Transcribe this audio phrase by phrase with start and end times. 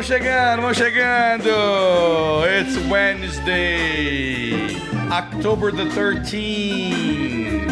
[0.00, 1.50] vão chegando, vão chegando.
[2.46, 4.76] It's Wednesday,
[5.10, 7.66] October the 13th,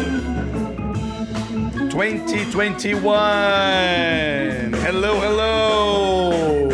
[1.89, 3.01] 2021.
[4.85, 6.69] Hello, hello.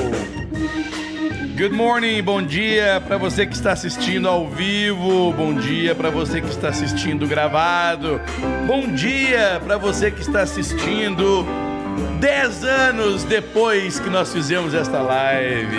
[1.56, 6.42] Good morning, bom dia para você que está assistindo ao vivo, bom dia para você
[6.42, 8.20] que está assistindo gravado,
[8.68, 11.46] bom dia para você que está assistindo
[12.20, 15.78] 10 anos depois que nós fizemos esta live.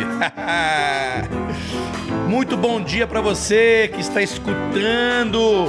[2.29, 5.69] Muito bom dia para você que está escutando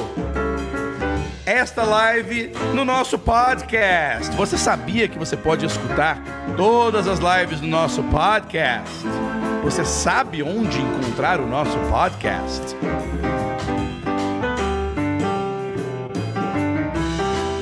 [1.46, 4.36] esta live no nosso podcast.
[4.36, 6.22] Você sabia que você pode escutar
[6.58, 9.06] todas as lives do nosso podcast?
[9.64, 12.76] Você sabe onde encontrar o nosso podcast?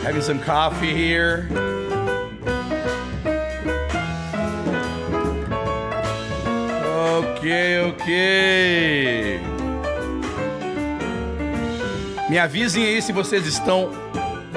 [0.05, 1.47] Having some coffee here.
[7.45, 7.53] Ok,
[7.89, 9.39] ok.
[12.27, 13.91] Me avisem aí se vocês estão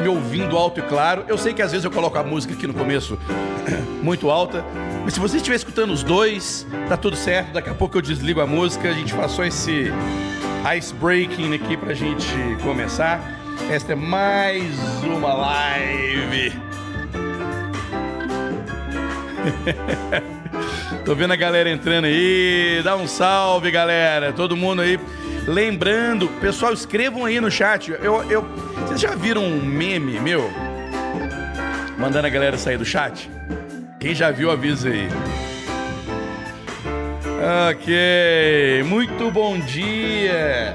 [0.01, 1.23] me ouvindo alto e claro.
[1.29, 3.19] Eu sei que às vezes eu coloco a música aqui no começo
[4.03, 4.65] muito alta,
[5.05, 7.53] mas se você estiver escutando os dois, tá tudo certo.
[7.53, 9.93] Daqui a pouco eu desligo a música, a gente faz só esse
[10.75, 12.27] ice breaking aqui pra gente
[12.63, 13.21] começar.
[13.71, 16.55] Esta é mais uma live.
[21.09, 22.83] Tô vendo a galera entrando aí.
[22.85, 24.31] Dá um salve, galera.
[24.31, 25.01] Todo mundo aí.
[25.47, 27.91] Lembrando, pessoal, escrevam aí no chat.
[27.91, 28.47] Eu, eu,
[28.83, 30.51] vocês já viram um meme meu?
[31.97, 33.31] Mandando a galera sair do chat?
[33.99, 35.09] Quem já viu, avisa aí.
[37.71, 40.75] Ok, muito bom dia.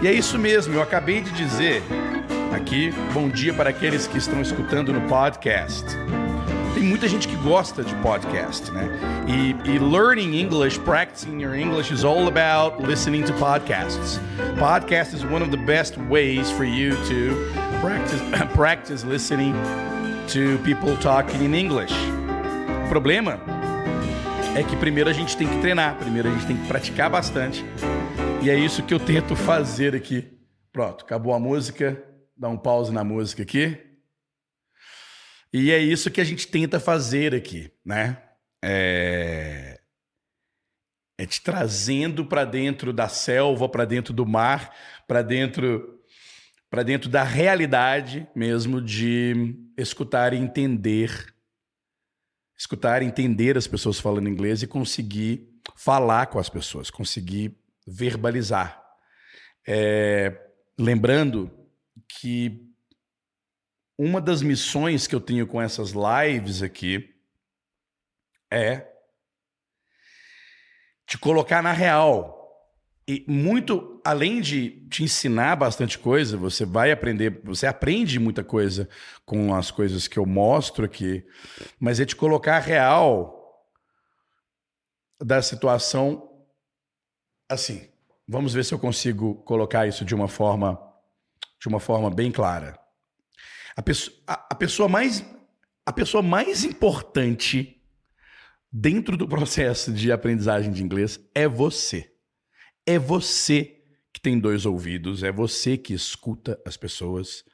[0.00, 1.82] E é isso mesmo, eu acabei de dizer
[2.54, 5.84] aqui, bom dia para aqueles que estão escutando no podcast
[6.82, 8.90] tem muita gente que gosta de podcast, né?
[9.28, 14.18] E, e, learning English, practicing your English is all about listening to podcasts.
[14.58, 17.36] Podcast is one of the best ways for you to
[17.80, 18.20] practice
[18.56, 19.54] practice listening
[20.26, 21.94] to people talking in English.
[22.84, 23.38] O problema
[24.56, 27.64] é que primeiro a gente tem que treinar, primeiro a gente tem que praticar bastante.
[28.42, 30.36] E é isso que eu tento fazer aqui.
[30.72, 32.02] Pronto, acabou a música.
[32.36, 33.91] Dá um pause na música aqui.
[35.52, 38.22] E é isso que a gente tenta fazer aqui, né?
[38.64, 39.80] É,
[41.18, 44.74] é te trazendo para dentro da selva, para dentro do mar,
[45.06, 45.98] para dentro
[46.70, 51.34] para dentro da realidade mesmo de escutar e entender
[52.56, 58.80] escutar e entender as pessoas falando inglês e conseguir falar com as pessoas, conseguir verbalizar.
[59.66, 60.32] É,
[60.78, 61.50] lembrando
[62.08, 62.71] que
[64.04, 67.14] uma das missões que eu tenho com essas lives aqui
[68.50, 68.88] é
[71.06, 72.40] te colocar na real.
[73.06, 78.88] E muito além de te ensinar bastante coisa, você vai aprender, você aprende muita coisa
[79.24, 81.24] com as coisas que eu mostro aqui,
[81.78, 83.64] mas é te colocar real
[85.22, 86.28] da situação
[87.48, 87.88] assim.
[88.26, 90.76] Vamos ver se eu consigo colocar isso de uma forma
[91.60, 92.81] de uma forma bem clara.
[93.76, 95.24] A pessoa, a, a pessoa mais
[95.84, 97.82] a pessoa mais importante
[98.70, 102.12] dentro do processo de aprendizagem de inglês é você.
[102.86, 103.82] É você
[104.12, 107.44] que tem dois ouvidos, é você que escuta as pessoas,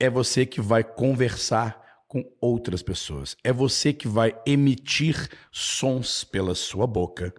[0.00, 6.54] é você que vai conversar com outras pessoas, é você que vai emitir sons pela
[6.54, 7.34] sua boca,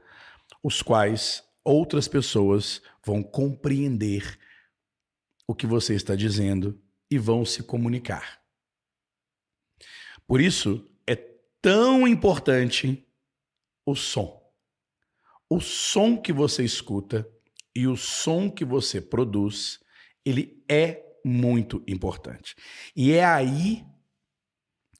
[0.63, 4.38] os quais outras pessoas vão compreender
[5.47, 6.80] o que você está dizendo
[7.10, 8.42] e vão se comunicar.
[10.28, 11.16] Por isso é
[11.62, 13.06] tão importante
[13.86, 14.42] o som.
[15.50, 17.30] O som que você escuta
[17.75, 19.80] e o som que você produz,
[20.25, 22.56] ele é muito importante.
[22.96, 23.86] E é aí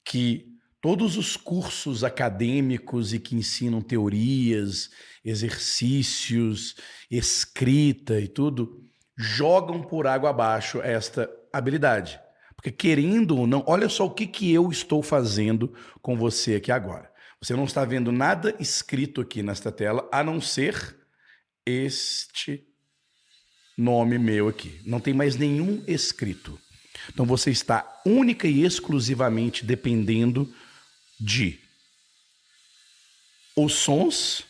[0.04, 4.92] que todos os cursos acadêmicos e que ensinam teorias,
[5.24, 6.76] exercícios,
[7.10, 8.84] escrita e tudo,
[9.18, 12.20] jogam por água abaixo esta habilidade.
[12.56, 16.72] Porque querendo ou não, olha só o que, que eu estou fazendo com você aqui
[16.72, 17.12] agora.
[17.42, 20.98] Você não está vendo nada escrito aqui nesta tela, a não ser
[21.66, 22.64] este
[23.78, 24.82] nome meu aqui.
[24.86, 26.60] Não tem mais nenhum escrito.
[27.10, 30.52] Então você está única e exclusivamente dependendo
[31.20, 31.60] de
[33.56, 34.44] os sons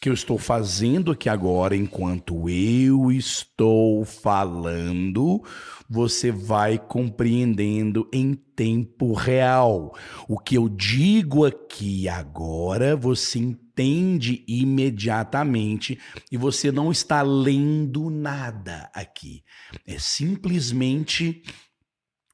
[0.00, 5.44] que eu estou fazendo aqui agora, enquanto eu estou falando,
[5.92, 9.92] você vai compreendendo em tempo real.
[10.28, 15.98] O que eu digo aqui agora, você entende imediatamente
[16.30, 19.42] e você não está lendo nada aqui.
[19.84, 21.42] É simplesmente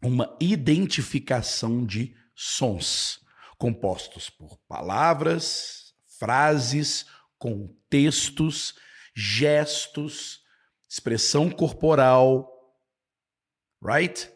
[0.03, 3.20] uma identificação de sons
[3.56, 7.06] compostos por palavras, frases,
[7.38, 8.75] contextos,
[9.14, 10.41] gestos,
[10.87, 12.56] expressão corporal,
[13.87, 14.29] right?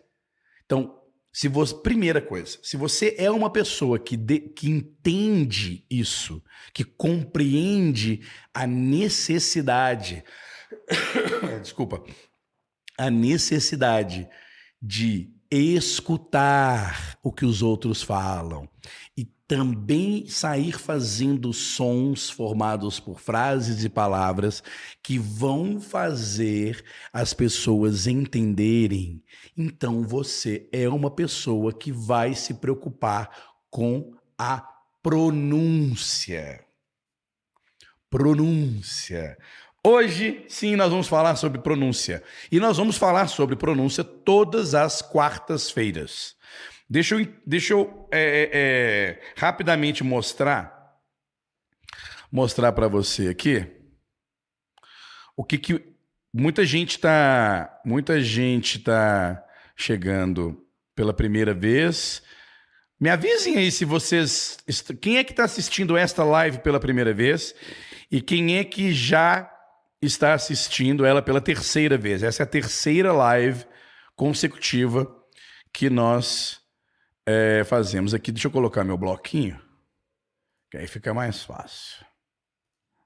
[0.65, 1.01] Então,
[1.33, 6.43] se você, primeira coisa, se você é uma pessoa que, de, que entende isso,
[6.73, 8.21] que compreende
[8.53, 10.25] a necessidade,
[11.63, 12.03] desculpa,
[12.99, 14.29] a necessidade
[14.83, 18.69] de escutar o que os outros falam
[19.17, 24.63] e também sair fazendo sons formados por frases e palavras
[25.03, 29.21] que vão fazer as pessoas entenderem.
[29.59, 33.29] Então você é uma pessoa que vai se preocupar
[33.69, 34.65] com a
[35.03, 36.65] pronúncia.
[38.09, 39.37] Pronúncia.
[39.85, 42.23] Hoje, sim, nós vamos falar sobre pronúncia.
[42.53, 46.37] E nós vamos falar sobre pronúncia todas as quartas-feiras.
[46.91, 50.99] Deixa eu, deixa eu é, é, é rapidamente mostrar
[52.33, 53.65] mostrar para você aqui
[55.37, 55.95] o que, que
[56.35, 59.41] muita gente está muita gente tá
[59.77, 62.25] chegando pela primeira vez.
[63.01, 64.59] Me avisem aí se vocês
[65.01, 67.55] quem é que está assistindo esta live pela primeira vez
[68.11, 69.49] e quem é que já
[70.03, 72.25] está assistindo ela pela terceira vez.
[72.25, 73.65] Essa é a terceira live
[74.17, 75.09] consecutiva
[75.73, 76.60] que nós
[77.31, 78.33] é, fazemos aqui.
[78.33, 79.61] Deixa eu colocar meu bloquinho,
[80.71, 82.05] que aí fica mais fácil.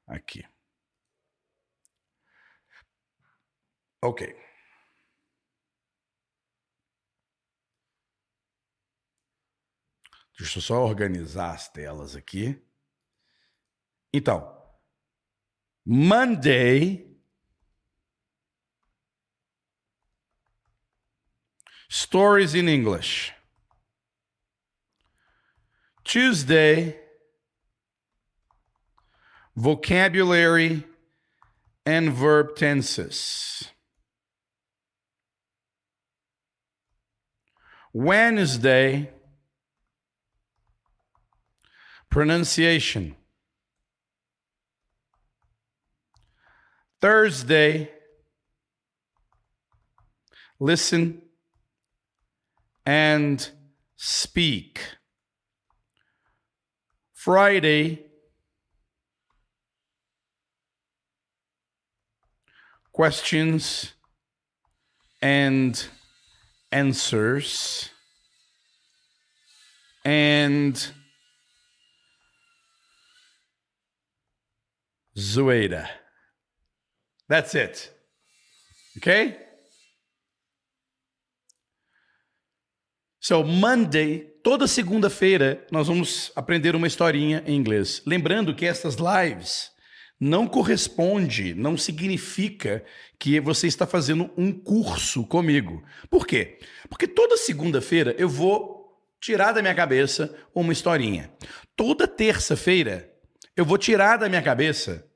[0.06, 0.44] Aqui.
[4.02, 4.34] Ok.
[10.38, 12.60] Deixa eu só organizar as telas aqui.
[14.12, 14.52] Então,
[15.86, 17.18] Monday,
[21.90, 23.32] stories in English.
[26.04, 26.96] Tuesday,
[29.56, 30.84] vocabulary
[31.86, 33.70] and verb tenses.
[37.92, 39.10] Wednesday,
[42.10, 43.14] pronunciation.
[47.00, 47.90] Thursday,
[50.58, 51.22] listen
[52.86, 53.50] and
[53.96, 54.80] speak.
[57.24, 58.04] Friday,
[62.92, 63.94] questions
[65.22, 65.86] and
[66.70, 67.88] answers.
[70.04, 70.74] And
[75.16, 75.88] Zueda.
[77.30, 77.90] That's it.
[78.98, 79.38] Okay?
[83.20, 88.02] So, Monday Toda segunda-feira nós vamos aprender uma historinha em inglês.
[88.04, 89.72] Lembrando que estas lives
[90.20, 92.84] não corresponde, não significa
[93.18, 95.82] que você está fazendo um curso comigo.
[96.10, 96.58] Por quê?
[96.90, 101.32] Porque toda segunda-feira eu vou tirar da minha cabeça uma historinha.
[101.74, 103.10] Toda terça-feira
[103.56, 105.06] eu vou tirar da minha cabeça,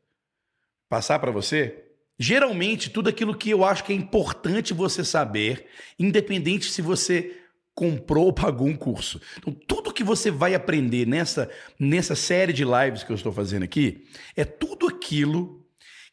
[0.89, 1.85] passar para você,
[2.19, 5.67] geralmente tudo aquilo que eu acho que é importante você saber,
[5.99, 7.37] independente se você
[7.79, 9.21] comprou ou pagou um curso.
[9.39, 13.63] Então, tudo que você vai aprender nessa, nessa série de lives que eu estou fazendo
[13.63, 14.05] aqui
[14.35, 15.65] é tudo aquilo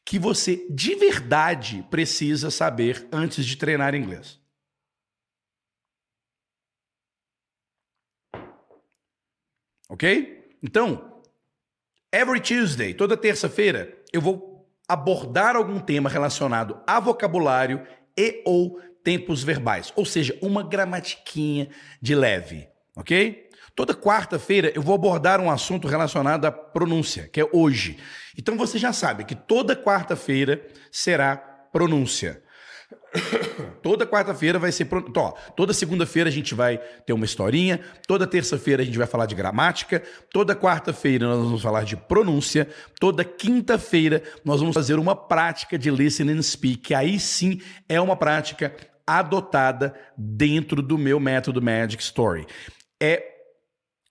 [0.06, 4.40] que você de verdade precisa saber antes de treinar inglês.
[9.90, 10.48] Ok?
[10.62, 11.20] Então,
[12.14, 19.44] every Tuesday, toda terça-feira, eu vou abordar algum tema relacionado a vocabulário e ou tempos
[19.44, 21.70] verbais, ou seja, uma gramatiquinha
[22.02, 23.46] de leve, ok?
[23.76, 27.98] Toda quarta-feira eu vou abordar um assunto relacionado à pronúncia, que é hoje.
[28.38, 32.42] Então você já sabe que toda quarta-feira será pronúncia.
[33.84, 34.88] toda quarta-feira vai ser.
[35.16, 37.80] Ó, toda segunda-feira a gente vai ter uma historinha.
[38.08, 40.02] Toda terça-feira a gente vai falar de gramática.
[40.32, 42.68] Toda quarta-feira nós vamos falar de pronúncia.
[43.00, 46.78] Toda quinta-feira nós vamos fazer uma prática de listen and speak.
[46.78, 48.74] Que aí sim é uma prática
[49.08, 52.46] adotada dentro do meu método Magic Story.
[53.02, 53.34] É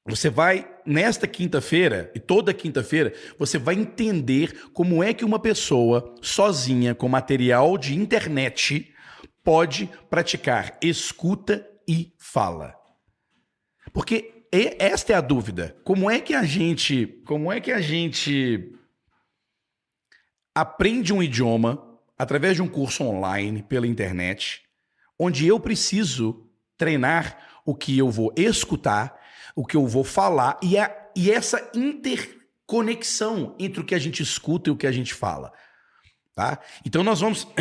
[0.07, 6.15] Você vai, nesta quinta-feira, e toda quinta-feira, você vai entender como é que uma pessoa
[6.21, 8.93] sozinha, com material de internet,
[9.43, 12.75] pode praticar escuta e fala.
[13.93, 14.47] Porque
[14.79, 15.75] esta é a dúvida.
[15.85, 18.73] Como é que a gente, como é que a gente
[20.55, 24.64] aprende um idioma através de um curso online pela internet,
[25.25, 29.19] onde eu preciso treinar o que eu vou escutar
[29.55, 34.23] o que eu vou falar e, a, e essa interconexão entre o que a gente
[34.23, 35.53] escuta e o que a gente fala.
[36.35, 36.59] Tá?
[36.85, 37.47] Então nós vamos.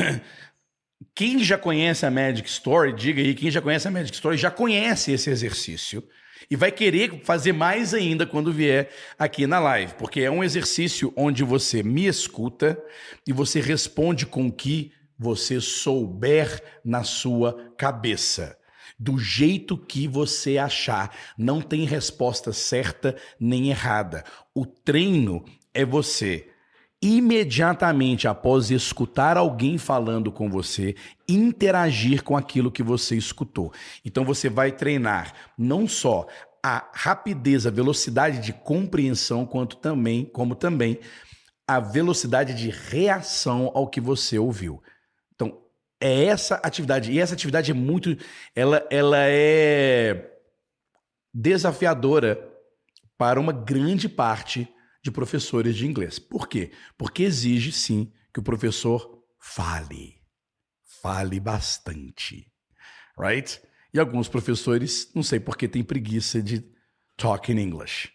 [1.13, 4.49] Quem já conhece a Magic Story, diga aí, quem já conhece a Magic Story já
[4.49, 6.01] conhece esse exercício
[6.49, 8.89] e vai querer fazer mais ainda quando vier
[9.19, 12.81] aqui na live, porque é um exercício onde você me escuta
[13.27, 18.57] e você responde com o que você souber na sua cabeça
[18.97, 21.15] do jeito que você achar.
[21.37, 24.23] Não tem resposta certa nem errada.
[24.53, 25.43] O treino
[25.73, 26.49] é você
[27.01, 30.95] imediatamente após escutar alguém falando com você,
[31.27, 33.73] interagir com aquilo que você escutou.
[34.05, 36.25] Então você vai treinar não só
[36.63, 40.97] a rapidez, a velocidade de compreensão, quanto também, como também
[41.67, 44.81] a velocidade de reação ao que você ouviu
[46.03, 47.13] é essa atividade.
[47.13, 48.17] E essa atividade é muito.
[48.53, 50.31] Ela, ela é
[51.33, 52.51] desafiadora
[53.17, 54.67] para uma grande parte
[55.01, 56.19] de professores de inglês.
[56.19, 56.71] Por quê?
[56.97, 60.19] Porque exige, sim, que o professor fale.
[61.01, 62.51] Fale bastante.
[63.17, 63.61] Right?
[63.93, 66.65] E alguns professores, não sei por que, têm preguiça de
[67.15, 68.11] talk in English.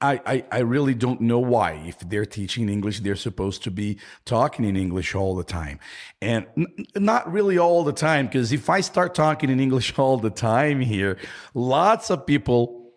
[0.00, 1.82] I, I, I really don't know why.
[1.86, 5.78] If they're teaching English, they're supposed to be talking in English all the time.
[6.20, 10.18] And n- not really all the time, because if I start talking in English all
[10.18, 11.18] the time here,
[11.54, 12.92] lots of people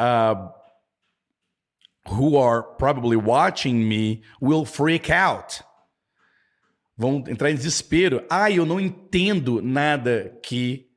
[0.00, 0.48] uh,
[2.08, 5.62] who are probably watching me will freak out.
[6.98, 8.24] Vão entrar em desespero.
[8.28, 10.88] Ah, eu não entendo nada que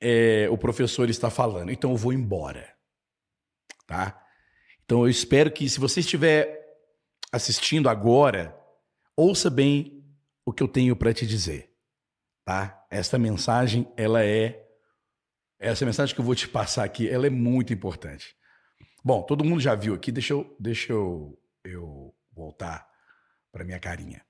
[0.00, 2.68] é, o professor está falando, então eu vou embora.
[3.86, 4.21] Tá?
[4.92, 6.78] Então eu espero que, se você estiver
[7.32, 8.54] assistindo agora,
[9.16, 10.04] ouça bem
[10.44, 11.74] o que eu tenho para te dizer,
[12.44, 12.86] tá?
[12.90, 14.68] Esta mensagem, ela é
[15.58, 18.36] essa mensagem que eu vou te passar aqui, ela é muito importante.
[19.02, 22.86] Bom, todo mundo já viu aqui, deixa eu, deixa eu, eu voltar
[23.50, 24.22] para minha carinha.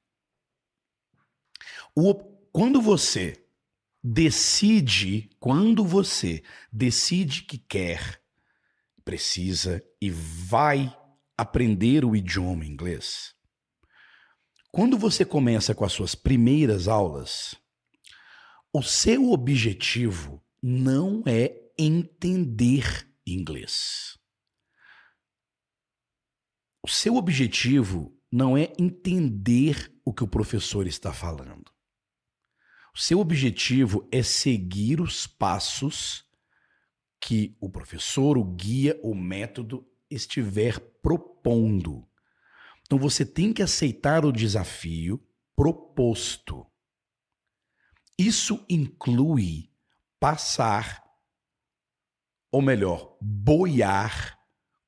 [1.93, 2.15] O,
[2.53, 3.45] quando você
[4.01, 6.41] decide, quando você
[6.73, 8.22] decide que quer
[9.03, 10.97] precisa e vai
[11.37, 13.35] aprender o idioma inglês,
[14.71, 17.55] quando você começa com as suas primeiras aulas,
[18.73, 24.19] o seu objetivo não é entender inglês.
[26.83, 31.71] O seu objetivo não é entender o que o professor está falando.
[32.95, 36.25] O seu objetivo é seguir os passos
[37.25, 42.05] que o professor, o guia, o método estiver propondo.
[42.85, 45.25] Então você tem que aceitar o desafio
[45.55, 46.67] proposto.
[48.19, 49.71] Isso inclui
[50.19, 51.01] passar,
[52.51, 54.37] ou melhor, boiar,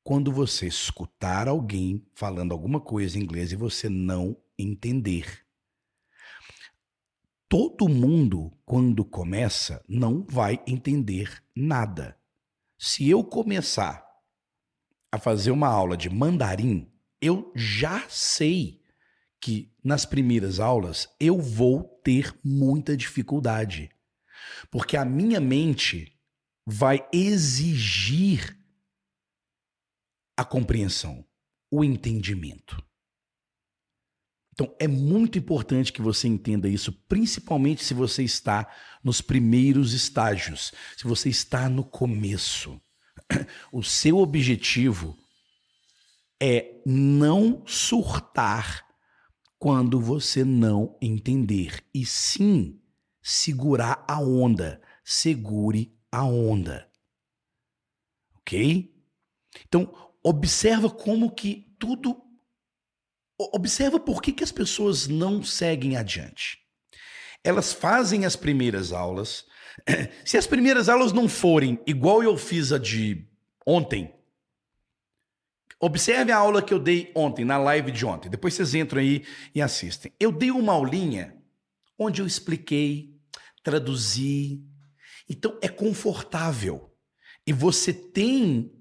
[0.03, 5.47] quando você escutar alguém falando alguma coisa em inglês e você não entender.
[7.49, 12.19] Todo mundo, quando começa, não vai entender nada.
[12.87, 14.07] Se eu começar
[15.11, 18.83] a fazer uma aula de mandarim, eu já sei
[19.41, 23.91] que nas primeiras aulas eu vou ter muita dificuldade.
[24.71, 26.21] Porque a minha mente
[26.67, 28.55] vai exigir
[30.37, 31.27] a compreensão,
[31.71, 32.85] o entendimento.
[34.55, 40.73] Então é muito importante que você entenda isso, principalmente se você está nos primeiros estágios,
[40.97, 42.81] se você está no começo.
[43.73, 45.19] O seu objetivo
[46.41, 48.87] é não surtar
[49.59, 52.81] quando você não entender, e sim
[53.23, 54.81] segurar a onda.
[55.03, 56.89] Segure a onda.
[58.37, 58.95] Ok?
[59.67, 59.93] Então,
[60.23, 62.24] observa como que tudo
[63.53, 66.59] Observa por que, que as pessoas não seguem adiante.
[67.43, 69.45] Elas fazem as primeiras aulas.
[70.25, 73.29] Se as primeiras aulas não forem igual eu fiz a de
[73.67, 74.15] ontem,
[75.79, 78.31] observe a aula que eu dei ontem, na live de ontem.
[78.31, 79.25] Depois vocês entram aí
[79.55, 80.13] e assistem.
[80.19, 81.37] Eu dei uma aulinha
[81.99, 83.15] onde eu expliquei,
[83.63, 84.63] traduzi.
[85.29, 86.91] Então é confortável.
[87.47, 88.73] E você tem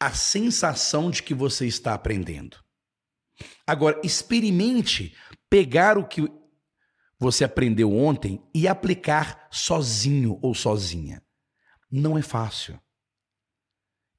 [0.00, 2.63] a sensação de que você está aprendendo.
[3.66, 5.14] Agora, experimente
[5.48, 6.30] pegar o que
[7.18, 11.22] você aprendeu ontem e aplicar sozinho ou sozinha.
[11.90, 12.78] Não é fácil.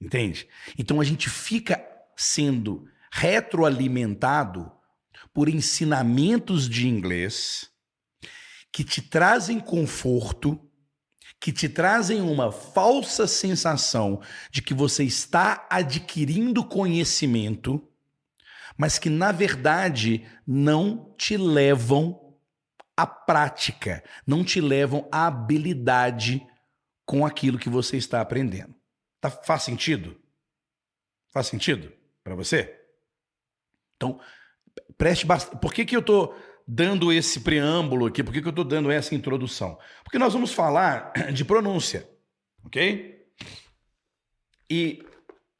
[0.02, 0.48] Entende?
[0.78, 4.72] Então a gente fica sendo retroalimentado
[5.34, 7.70] por ensinamentos de inglês
[8.72, 10.60] que te trazem conforto,
[11.40, 17.82] que te trazem uma falsa sensação de que você está adquirindo conhecimento,
[18.78, 22.36] mas que na verdade não te levam
[22.96, 26.46] à prática, não te levam à habilidade
[27.06, 28.74] com aquilo que você está aprendendo.
[29.22, 30.20] Tá, faz sentido?
[31.32, 31.92] Faz sentido
[32.24, 32.80] para você?
[33.96, 34.20] Então,
[34.98, 35.60] preste bastante.
[35.60, 36.36] Por que, que eu estou
[36.68, 38.24] dando esse preâmbulo aqui?
[38.24, 39.78] Por que, que eu estou dando essa introdução?
[40.04, 42.10] Porque nós vamos falar de pronúncia,
[42.64, 43.26] ok?
[44.70, 45.04] E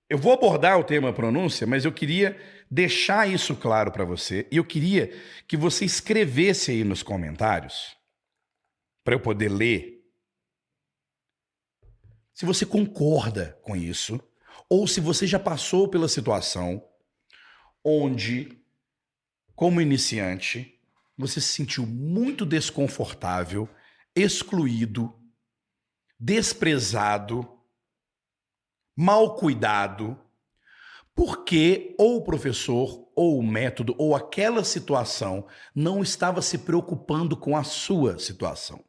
[0.10, 2.40] eu vou abordar o tema pronúncia, mas eu queria
[2.76, 5.10] deixar isso claro para você e eu queria
[5.48, 7.96] que você escrevesse aí nos comentários
[9.02, 10.04] para eu poder ler.
[12.34, 14.20] Se você concorda com isso
[14.70, 16.86] ou se você já passou pela situação
[17.82, 18.62] onde,
[19.56, 20.78] como iniciante,
[21.18, 23.70] você se sentiu muito desconfortável,
[24.14, 25.18] excluído,
[26.20, 27.58] desprezado,
[28.98, 30.20] mal cuidado,
[31.16, 37.56] porque ou o professor, ou o método, ou aquela situação não estava se preocupando com
[37.56, 38.84] a sua situação.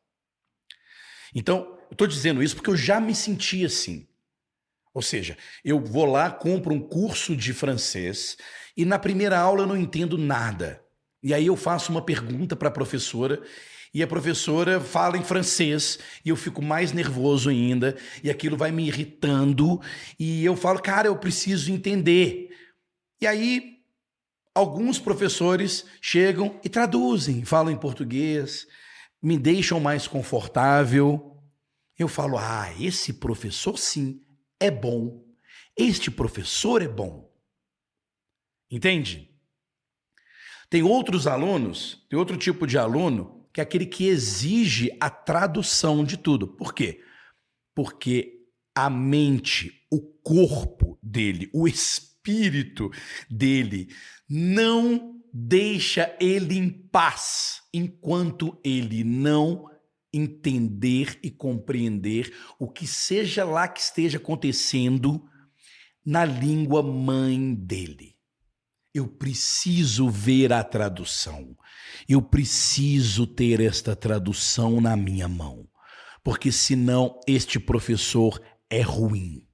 [1.33, 4.09] Então, eu estou dizendo isso porque eu já me senti assim.
[4.93, 8.37] Ou seja, eu vou lá, compro um curso de francês
[8.77, 10.83] e na primeira aula eu não entendo nada.
[11.23, 13.43] E aí eu faço uma pergunta para a professora
[13.97, 18.71] e a professora fala em francês e eu fico mais nervoso ainda e aquilo vai
[18.71, 19.81] me irritando
[20.19, 22.55] e eu falo, cara, eu preciso entender.
[23.19, 23.79] E aí
[24.55, 28.67] alguns professores chegam e traduzem, falam em português,
[29.23, 31.35] me deixam mais confortável.
[31.99, 34.21] Eu falo, ah, esse professor sim
[34.61, 35.25] é bom.
[35.75, 37.33] Este professor é bom.
[38.71, 39.31] Entende?
[40.69, 46.05] Tem outros alunos, tem outro tipo de aluno, que é aquele que exige a tradução
[46.05, 46.47] de tudo.
[46.47, 47.01] Por quê?
[47.75, 48.43] Porque
[48.75, 52.91] a mente, o corpo dele, o espírito
[53.31, 53.89] dele
[54.29, 59.71] não deixa ele em paz enquanto ele não
[60.13, 65.27] entender e compreender o que seja lá que esteja acontecendo
[66.05, 68.16] na língua mãe dele.
[68.97, 71.55] Eu preciso ver a tradução.
[72.09, 75.69] Eu preciso ter esta tradução na minha mão.
[76.25, 79.47] Porque senão este professor é ruim.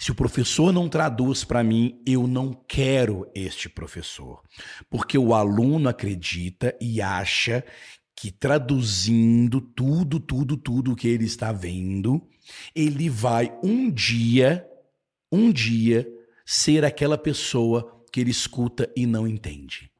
[0.00, 4.42] Se o professor não traduz para mim, eu não quero este professor.
[4.90, 7.64] Porque o aluno acredita e acha
[8.16, 12.20] que traduzindo tudo, tudo, tudo que ele está vendo,
[12.74, 14.66] ele vai um dia,
[15.30, 16.04] um dia,
[16.44, 19.92] ser aquela pessoa que ele escuta e não entende.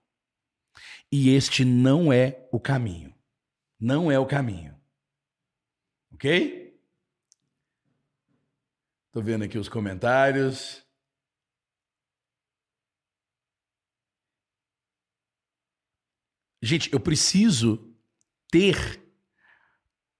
[1.12, 3.14] E este não é o caminho.
[3.79, 4.79] Não é o caminho.
[6.12, 6.79] Ok?
[9.07, 10.87] Estou vendo aqui os comentários.
[16.62, 17.92] Gente, eu preciso
[18.51, 19.03] ter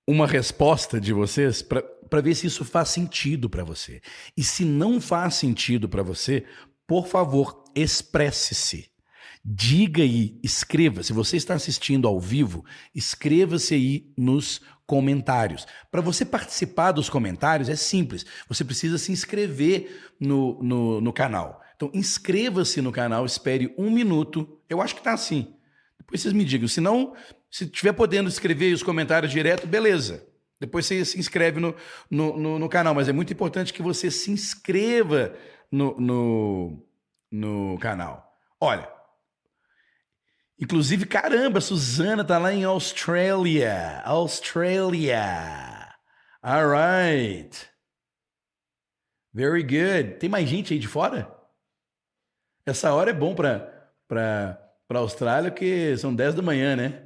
[0.09, 4.01] uma resposta de vocês para ver se isso faz sentido para você.
[4.37, 6.47] E se não faz sentido para você,
[6.87, 8.91] por favor, expresse-se.
[9.45, 11.03] Diga aí, escreva.
[11.03, 15.67] Se você está assistindo ao vivo, escreva-se aí nos comentários.
[15.91, 18.27] Para você participar dos comentários é simples.
[18.49, 21.63] Você precisa se inscrever no, no, no canal.
[21.75, 24.61] Então, inscreva-se no canal, espere um minuto.
[24.69, 25.55] Eu acho que está assim.
[25.99, 26.69] Depois vocês me digam.
[26.69, 27.15] Se não,
[27.51, 30.27] se estiver podendo escrever os comentários direto, beleza.
[30.61, 31.75] Depois você se inscreve no,
[32.11, 32.95] no, no, no canal.
[32.95, 35.35] Mas é muito importante que você se inscreva
[35.73, 36.83] no, no,
[37.31, 38.35] no canal.
[38.61, 38.91] Olha,
[40.59, 44.01] inclusive, caramba, Suzana tá lá em Austrália.
[44.05, 45.95] Austrália.
[46.43, 47.69] All right.
[49.33, 50.19] Very good.
[50.19, 51.35] Tem mais gente aí de fora?
[52.67, 57.05] Essa hora é bom para para Austrália, porque são 10 da manhã, né?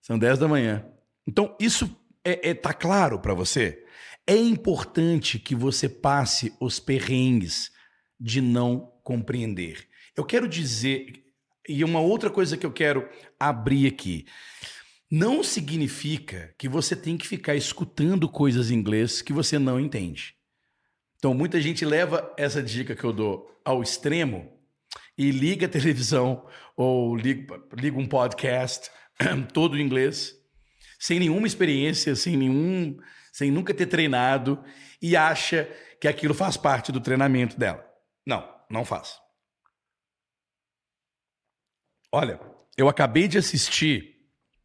[0.00, 0.86] São 10 da manhã.
[1.26, 3.84] Então, isso é, é tá claro para você?
[4.24, 7.72] É importante que você passe os perrengues
[8.20, 9.86] de não compreender.
[10.16, 11.24] Eu quero dizer,
[11.68, 14.26] e uma outra coisa que eu quero abrir aqui.
[15.10, 20.34] Não significa que você tem que ficar escutando coisas em inglês que você não entende.
[21.16, 24.50] Então, muita gente leva essa dica que eu dou ao extremo
[25.16, 28.90] e liga a televisão ou liga, liga um podcast
[29.52, 30.34] todo em inglês,
[30.98, 32.98] sem nenhuma experiência, sem nenhum,
[33.32, 34.62] sem nunca ter treinado
[35.00, 35.68] e acha
[36.00, 37.84] que aquilo faz parte do treinamento dela.
[38.26, 39.20] Não, não faz.
[42.10, 42.40] Olha,
[42.76, 44.16] eu acabei de assistir,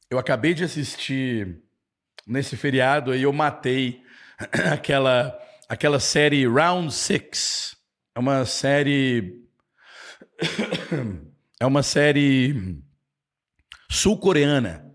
[0.10, 1.62] eu acabei de assistir
[2.26, 4.04] nesse feriado aí eu matei
[4.72, 7.76] aquela aquela série Round Six.
[8.16, 9.46] É uma série
[11.60, 12.82] é uma série
[13.90, 14.87] sul-coreana.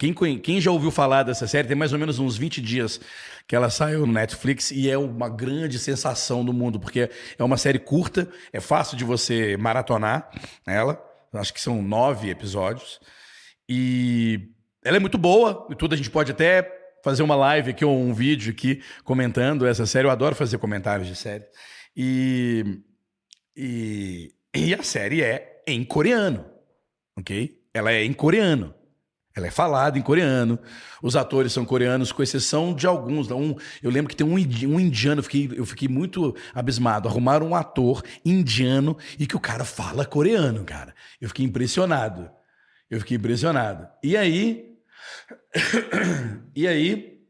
[0.00, 2.98] Quem, quem, já ouviu falar dessa série tem mais ou menos uns 20 dias
[3.46, 7.58] que ela saiu no Netflix e é uma grande sensação no mundo, porque é uma
[7.58, 10.30] série curta, é fácil de você maratonar
[10.66, 10.98] ela.
[11.34, 12.98] Acho que são nove episódios.
[13.68, 14.48] E
[14.82, 15.92] ela é muito boa e tudo.
[15.92, 16.66] A gente pode até
[17.04, 20.06] fazer uma live aqui ou um vídeo aqui comentando essa série.
[20.06, 21.44] Eu adoro fazer comentários de série.
[21.94, 22.80] E,
[23.54, 26.46] e, e a série é em coreano,
[27.18, 27.60] ok?
[27.74, 28.79] Ela é em coreano.
[29.34, 30.58] Ela é falada em coreano.
[31.00, 33.30] Os atores são coreanos, com exceção de alguns.
[33.30, 37.08] Um, eu lembro que tem um, um indiano, eu fiquei, eu fiquei muito abismado.
[37.08, 40.94] Arrumaram um ator indiano e que o cara fala coreano, cara.
[41.20, 42.28] Eu fiquei impressionado.
[42.90, 43.88] Eu fiquei impressionado.
[44.02, 44.74] E aí,
[46.54, 47.20] e aí,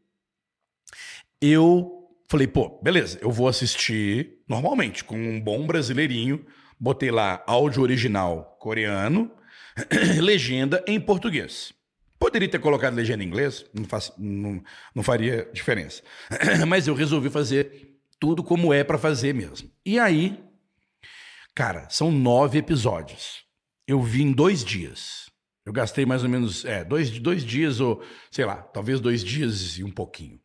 [1.40, 6.46] eu falei, pô, beleza, eu vou assistir normalmente, com um bom brasileirinho.
[6.78, 9.30] Botei lá áudio original coreano,
[10.18, 11.78] legenda em português.
[12.20, 14.62] Poderia ter colocado legenda em inglês, não, faz, não,
[14.94, 16.02] não faria diferença.
[16.68, 19.70] Mas eu resolvi fazer tudo como é para fazer mesmo.
[19.86, 20.38] E aí,
[21.54, 23.42] cara, são nove episódios.
[23.86, 25.30] Eu vi em dois dias.
[25.64, 29.78] Eu gastei mais ou menos é, dois, dois dias, ou sei lá, talvez dois dias
[29.78, 30.38] e um pouquinho.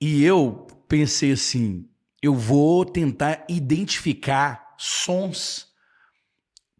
[0.00, 1.86] E eu pensei assim:
[2.22, 5.68] eu vou tentar identificar sons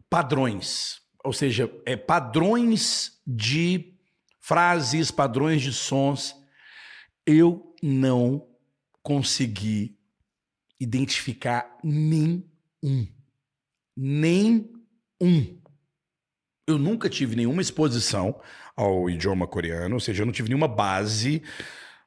[0.09, 3.93] padrões, ou seja, é, padrões de
[4.39, 6.35] frases, padrões de sons.
[7.25, 8.47] Eu não
[9.01, 9.97] consegui
[10.79, 12.43] identificar nenhum.
[13.97, 14.71] Nem
[15.19, 15.65] um
[16.67, 18.39] eu nunca tive nenhuma exposição
[18.75, 21.41] ao idioma coreano, ou seja, eu não tive nenhuma base,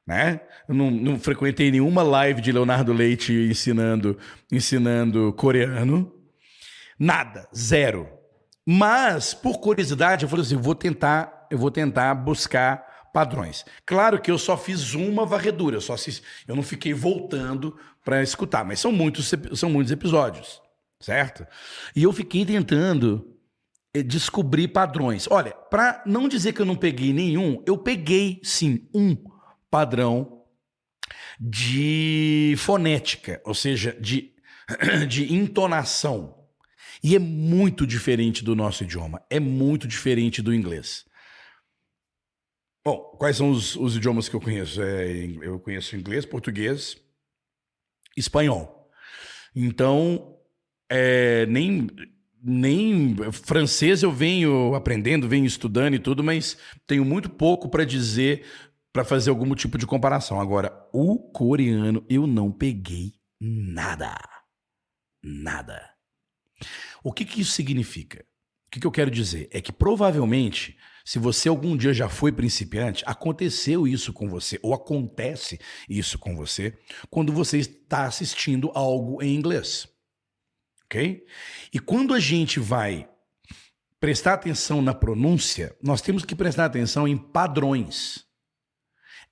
[0.05, 0.41] né?
[0.67, 4.17] Eu não, não frequentei nenhuma live de Leonardo Leite ensinando,
[4.51, 6.13] ensinando coreano.
[6.99, 8.07] Nada, zero.
[8.71, 13.65] Mas, por curiosidade, eu falei assim, vou tentar, eu vou tentar buscar padrões.
[13.83, 18.21] Claro que eu só fiz uma varredura, eu só assisti, eu não fiquei voltando para
[18.21, 20.61] escutar, mas são muitos, são muitos episódios,
[20.99, 21.47] certo?
[21.95, 23.35] E eu fiquei tentando
[23.91, 25.27] é, descobrir padrões.
[25.31, 29.17] Olha, para não dizer que eu não peguei nenhum, eu peguei sim um
[29.71, 30.43] padrão
[31.39, 34.31] de fonética, ou seja, de,
[35.09, 36.38] de entonação.
[37.03, 41.05] E é muito diferente do nosso idioma, é muito diferente do inglês.
[42.85, 44.81] Bom, quais são os, os idiomas que eu conheço?
[44.81, 46.97] É, eu conheço inglês, português,
[48.17, 48.89] espanhol.
[49.55, 50.37] Então,
[50.89, 51.87] é, nem
[52.41, 56.57] nem francês eu venho aprendendo, venho estudando e tudo, mas
[56.87, 58.45] tenho muito pouco para dizer
[58.93, 60.39] para fazer algum tipo de comparação.
[60.39, 64.17] Agora, o coreano eu não peguei nada.
[65.23, 65.98] Nada.
[67.03, 68.25] O que, que isso significa?
[68.67, 69.49] O que, que eu quero dizer?
[69.51, 74.73] É que provavelmente, se você algum dia já foi principiante, aconteceu isso com você, ou
[74.73, 75.59] acontece
[75.89, 76.77] isso com você,
[77.09, 79.87] quando você está assistindo algo em inglês
[80.89, 81.23] ok?
[81.71, 83.07] E quando a gente vai
[83.99, 88.25] prestar atenção na pronúncia, nós temos que prestar atenção em padrões.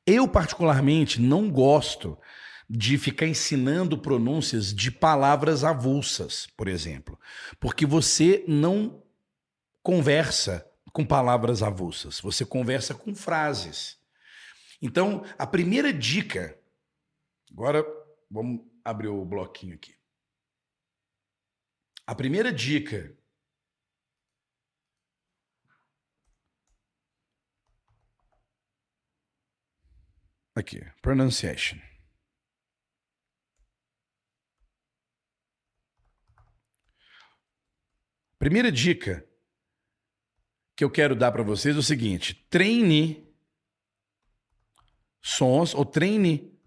[0.05, 2.17] Eu, particularmente, não gosto
[2.69, 7.19] de ficar ensinando pronúncias de palavras avulsas, por exemplo,
[7.59, 9.01] porque você não
[9.81, 13.97] conversa com palavras avulsas, você conversa com frases.
[14.81, 16.59] Então, a primeira dica.
[17.51, 17.85] Agora,
[18.29, 19.95] vamos abrir o bloquinho aqui.
[22.05, 23.15] A primeira dica
[30.57, 31.86] Aqui, pronunciation.
[38.47, 39.27] Primeira dica
[40.73, 43.29] que eu quero dar para vocês é o seguinte: treine
[45.21, 46.57] sons ou treine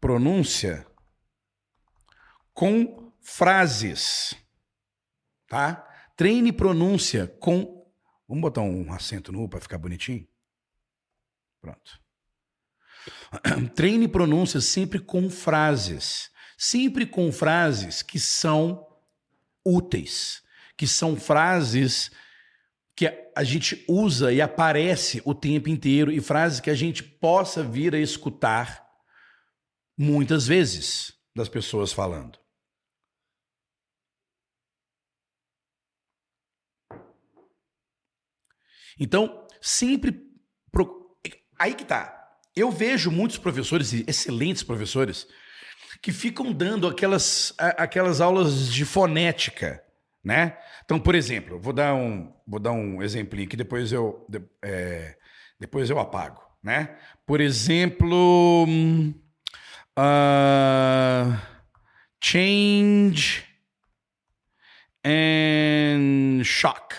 [0.00, 0.86] pronúncia
[2.54, 4.36] com frases
[5.48, 5.84] tá?
[6.14, 7.84] Treine pronúncia com.
[8.28, 10.28] Vamos botar um acento no U para ficar bonitinho?
[11.60, 12.00] Pronto.
[13.74, 16.30] Treine pronúncia sempre com frases.
[16.56, 18.86] Sempre com frases que são
[19.64, 20.45] úteis,
[20.76, 22.10] que são frases
[22.94, 27.62] que a gente usa e aparece o tempo inteiro e frases que a gente possa
[27.62, 28.86] vir a escutar
[29.98, 32.38] muitas vezes das pessoas falando.
[38.98, 40.18] Então, sempre.
[40.72, 41.18] Pro...
[41.58, 42.14] Aí que tá.
[42.54, 45.28] Eu vejo muitos professores, excelentes professores,
[46.00, 49.84] que ficam dando aquelas, aquelas aulas de fonética,
[50.26, 50.58] né?
[50.84, 54.26] Então, por exemplo, vou dar um, vou dar um exemplinho que depois eu,
[54.60, 55.16] é,
[55.56, 56.96] depois eu apago, né?
[57.24, 58.66] Por exemplo,
[59.96, 61.38] uh,
[62.20, 63.44] change
[65.04, 66.96] and shock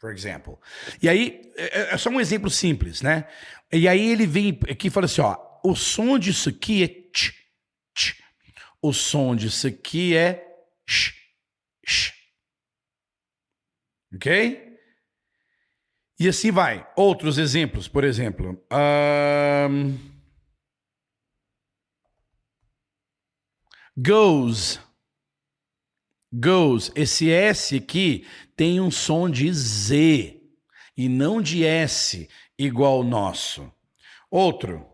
[0.00, 0.58] por exemplo.
[1.02, 3.28] E aí, é, é, é só um exemplo simples, né?
[3.70, 7.34] E aí ele vem aqui e fala assim, ó, o som disso aqui é tch,
[7.94, 8.14] tch.
[8.80, 10.42] O som disso aqui é
[10.86, 11.12] sh,
[11.86, 12.19] sh.
[14.14, 14.78] Ok?
[16.18, 16.86] E assim vai.
[16.96, 18.62] Outros exemplos, por exemplo.
[18.70, 19.98] Um,
[23.96, 24.80] goes.
[26.32, 26.92] Goes.
[26.94, 30.42] Esse S aqui tem um som de Z
[30.96, 33.72] e não de S igual o nosso.
[34.30, 34.86] Outro.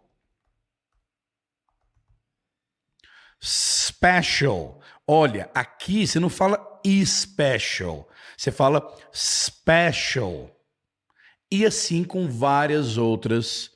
[3.42, 4.80] Special.
[5.06, 10.50] Olha, aqui você não fala special, você fala special.
[11.50, 13.70] E assim com várias outras,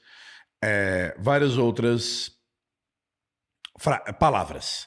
[0.62, 2.32] é, várias outras
[4.18, 4.86] palavras.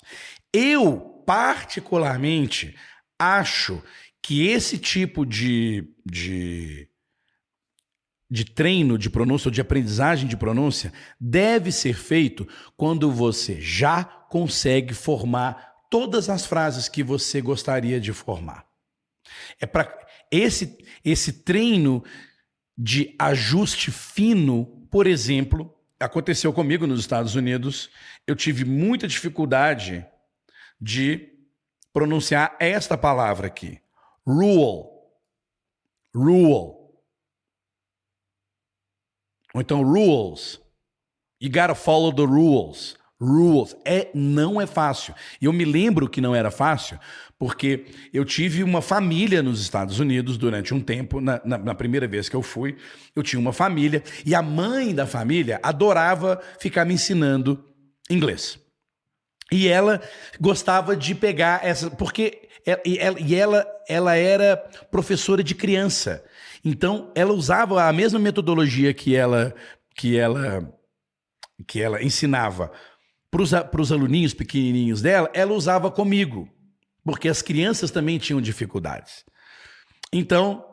[0.54, 2.78] Eu, particularmente,
[3.18, 3.82] acho
[4.22, 6.88] que esse tipo de, de,
[8.30, 14.04] de treino de pronúncia ou de aprendizagem de pronúncia deve ser feito quando você já
[14.04, 18.73] consegue formar todas as frases que você gostaria de formar.
[19.60, 20.00] É para
[20.32, 22.04] esse esse treino
[22.78, 27.90] de ajuste fino, por exemplo, aconteceu comigo nos Estados Unidos.
[28.26, 30.06] Eu tive muita dificuldade
[30.80, 31.30] de
[31.92, 33.80] pronunciar esta palavra aqui.
[34.26, 34.90] Rule.
[36.16, 36.84] Rule.
[39.54, 40.60] Ou então rules.
[41.40, 42.98] You gotta follow the rules.
[43.22, 43.76] Rules.
[43.86, 45.14] É, não é fácil.
[45.42, 47.00] E eu me lembro que não era fácil,
[47.38, 52.08] porque eu tive uma família nos Estados Unidos durante um tempo, na, na, na, primeira
[52.08, 52.78] vez que eu fui,
[53.16, 57.64] eu tinha uma família, e a mãe da família adorava ficar me ensinando
[58.10, 58.60] inglês.
[59.52, 60.02] E ela
[60.40, 61.92] gostava de pegar essa.
[61.92, 62.50] Porque
[62.86, 64.58] e ela, e ela, ela era
[64.90, 66.24] professora de criança.
[66.64, 69.54] Então, ela usava a mesma metodologia que ela,
[69.96, 70.74] que ela,
[71.68, 72.72] que ela ensinava
[73.34, 76.48] para os aluninhos pequenininhos dela, ela usava comigo.
[77.04, 79.26] Porque as crianças também tinham dificuldades.
[80.12, 80.64] Então,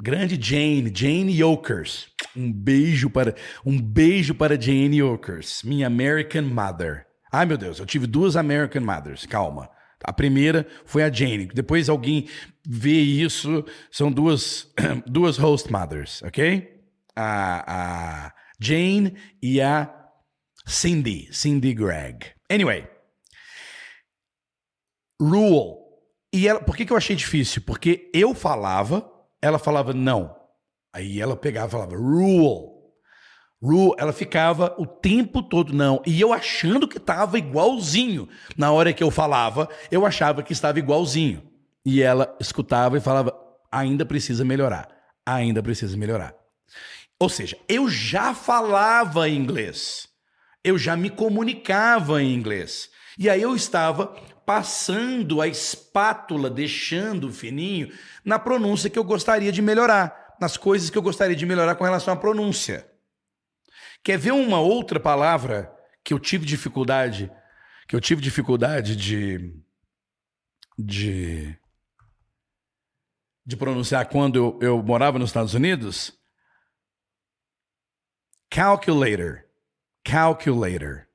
[0.00, 2.08] grande Jane, Jane Yokers.
[2.36, 3.34] Um beijo para
[3.66, 7.06] um beijo para Jane Yokers, minha American Mother.
[7.32, 9.26] Ai meu Deus, eu tive duas American Mothers.
[9.26, 9.68] Calma.
[10.04, 11.46] A primeira foi a Jane.
[11.46, 12.28] Depois alguém
[12.66, 14.72] vê isso, são duas,
[15.06, 16.80] duas host mothers, ok?
[17.14, 19.99] A, a Jane e a
[20.66, 22.26] Cindy, Cindy Gregg.
[22.50, 22.88] Anyway,
[25.20, 25.78] rule.
[26.32, 27.62] E ela, por que, que eu achei difícil?
[27.62, 29.10] Porque eu falava,
[29.42, 30.36] ela falava não.
[30.94, 32.80] Aí ela pegava e falava rule.
[33.62, 36.00] Ru, ela ficava o tempo todo, não.
[36.06, 38.26] E eu achando que estava igualzinho.
[38.56, 41.42] Na hora que eu falava, eu achava que estava igualzinho.
[41.84, 43.38] E ela escutava e falava:
[43.70, 44.88] ainda precisa melhorar.
[45.26, 46.34] Ainda precisa melhorar.
[47.20, 50.08] Ou seja, eu já falava inglês.
[50.62, 52.90] Eu já me comunicava em inglês.
[53.18, 54.06] E aí eu estava
[54.46, 57.92] passando a espátula, deixando fininho
[58.24, 61.84] na pronúncia que eu gostaria de melhorar, nas coisas que eu gostaria de melhorar com
[61.84, 62.90] relação à pronúncia.
[64.02, 67.30] Quer ver uma outra palavra que eu tive dificuldade,
[67.86, 69.54] que eu tive dificuldade de
[70.78, 71.56] de
[73.44, 76.18] de pronunciar quando eu, eu morava nos Estados Unidos?
[78.48, 79.49] Calculator.
[80.04, 81.06] Calculator.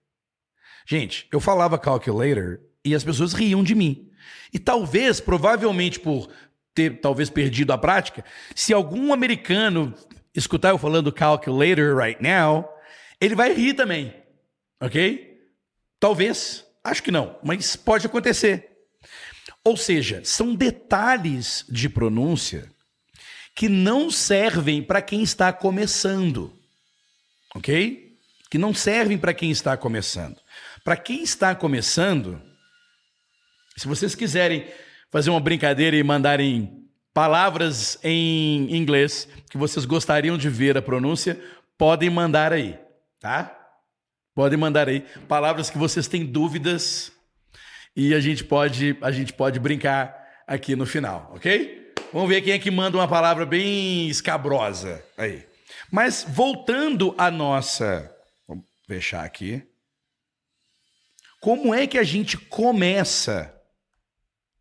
[0.88, 4.10] Gente, eu falava calculator e as pessoas riam de mim.
[4.54, 6.30] E talvez, provavelmente por
[6.74, 9.94] ter talvez perdido a prática, se algum americano
[10.34, 12.68] escutar eu falando calculator right now,
[13.20, 14.14] ele vai rir também.
[14.80, 15.40] Ok?
[16.00, 16.66] Talvez.
[16.84, 18.70] Acho que não, mas pode acontecer.
[19.64, 22.70] Ou seja, são detalhes de pronúncia
[23.56, 26.54] que não servem para quem está começando.
[27.56, 28.05] Ok?
[28.56, 30.38] Que não servem para quem está começando.
[30.82, 32.42] Para quem está começando,
[33.76, 34.66] se vocês quiserem
[35.12, 41.38] fazer uma brincadeira e mandarem palavras em inglês que vocês gostariam de ver a pronúncia,
[41.78, 42.80] podem mandar aí,
[43.20, 43.54] tá?
[44.34, 47.12] Podem mandar aí palavras que vocês têm dúvidas
[47.94, 50.16] e a gente pode a gente pode brincar
[50.48, 51.94] aqui no final, ok?
[52.14, 55.46] Vamos ver quem é que manda uma palavra bem escabrosa aí.
[55.92, 58.15] Mas voltando à nossa,
[58.86, 59.68] fechar aqui.
[61.42, 63.52] Como é que a gente começa?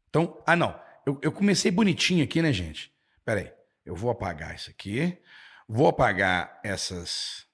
[0.09, 2.95] Então, ah não, eu, eu comecei bonitinho aqui, né, gente?
[3.25, 3.53] Peraí,
[3.85, 5.21] eu vou apagar isso aqui,
[5.69, 7.47] vou apagar essas,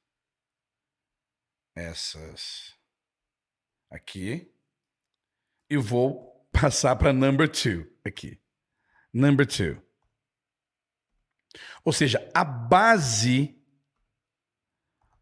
[1.75, 2.77] essas
[3.91, 4.53] aqui
[5.69, 8.41] e vou passar para number two aqui.
[9.13, 9.81] Number two.
[11.85, 13.61] Ou seja, a base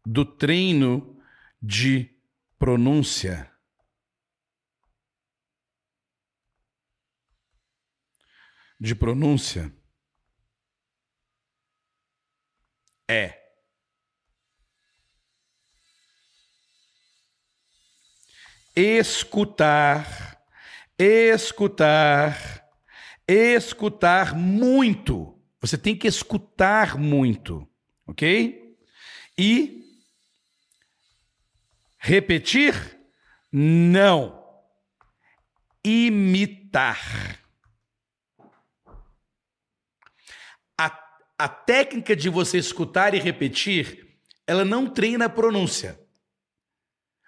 [0.05, 1.18] do treino
[1.61, 2.09] de
[2.57, 3.51] pronúncia
[8.79, 9.73] de pronúncia
[13.09, 13.39] é
[18.75, 20.41] escutar,
[20.97, 22.65] escutar,
[23.27, 25.37] escutar muito.
[25.59, 27.67] Você tem que escutar muito,
[28.07, 28.77] ok?
[29.37, 29.78] E
[31.99, 32.73] repetir?
[33.51, 34.43] Não.
[35.83, 37.39] Imitar.
[40.79, 45.99] A, a técnica de você escutar e repetir, ela não treina a pronúncia.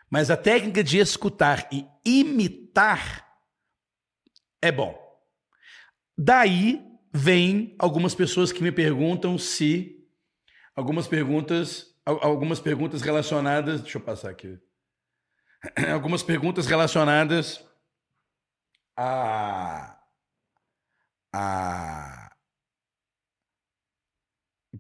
[0.10, 3.28] Mas a técnica de escutar e imitar
[4.62, 5.00] é bom.
[6.18, 10.06] Daí vem algumas pessoas que me perguntam se
[10.76, 14.60] algumas perguntas algumas perguntas relacionadas, deixa eu passar aqui.
[15.94, 17.64] Algumas perguntas relacionadas
[18.98, 19.98] a
[21.34, 22.32] a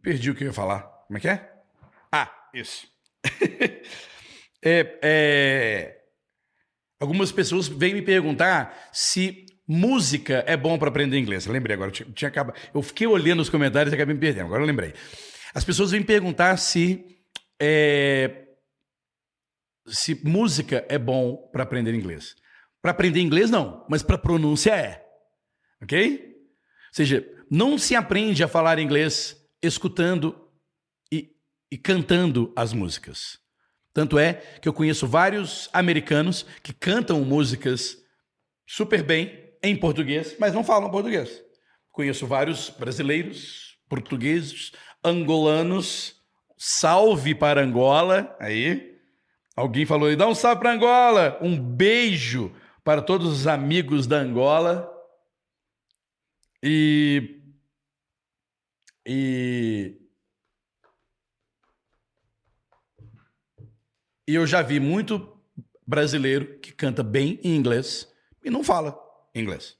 [0.01, 0.81] perdi o que eu ia falar.
[0.81, 1.53] Como é que é?
[2.12, 2.88] Ah, isso.
[4.63, 6.01] é, é...
[6.99, 11.45] Algumas pessoas vêm me perguntar se Música é bom para aprender inglês.
[11.45, 11.91] Eu lembrei agora.
[11.97, 14.47] Eu, tinha, acabado, eu fiquei olhando os comentários e acabei me perdendo.
[14.47, 14.93] Agora eu lembrei.
[15.53, 17.05] As pessoas vêm perguntar se.
[17.59, 18.47] É,
[19.87, 22.35] se música é bom para aprender inglês.
[22.81, 25.05] Para aprender inglês, não, mas para pronúncia é.
[25.81, 26.25] Ok?
[26.25, 30.49] Ou seja, não se aprende a falar inglês escutando
[31.11, 31.35] e,
[31.71, 33.39] e cantando as músicas.
[33.93, 37.97] Tanto é que eu conheço vários americanos que cantam músicas
[38.65, 41.43] super bem em português, mas não falam português.
[41.91, 44.71] Conheço vários brasileiros, portugueses,
[45.04, 46.15] angolanos.
[46.58, 48.34] Salve para Angola.
[48.39, 48.97] Aí,
[49.54, 51.38] alguém falou aí, dá um salve para Angola.
[51.41, 54.89] Um beijo para todos os amigos da Angola.
[56.63, 57.41] E.
[59.06, 59.97] E.
[64.25, 65.38] E eu já vi muito
[65.86, 68.10] brasileiro que canta bem em inglês
[68.41, 68.97] e não fala
[69.36, 69.77] inglês.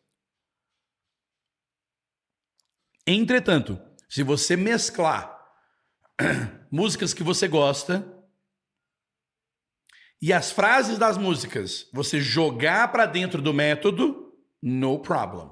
[3.08, 3.80] Entretanto,
[4.12, 5.40] se você mesclar
[6.70, 8.06] músicas que você gosta
[10.22, 15.50] e as frases das músicas você jogar para dentro do método, no problem.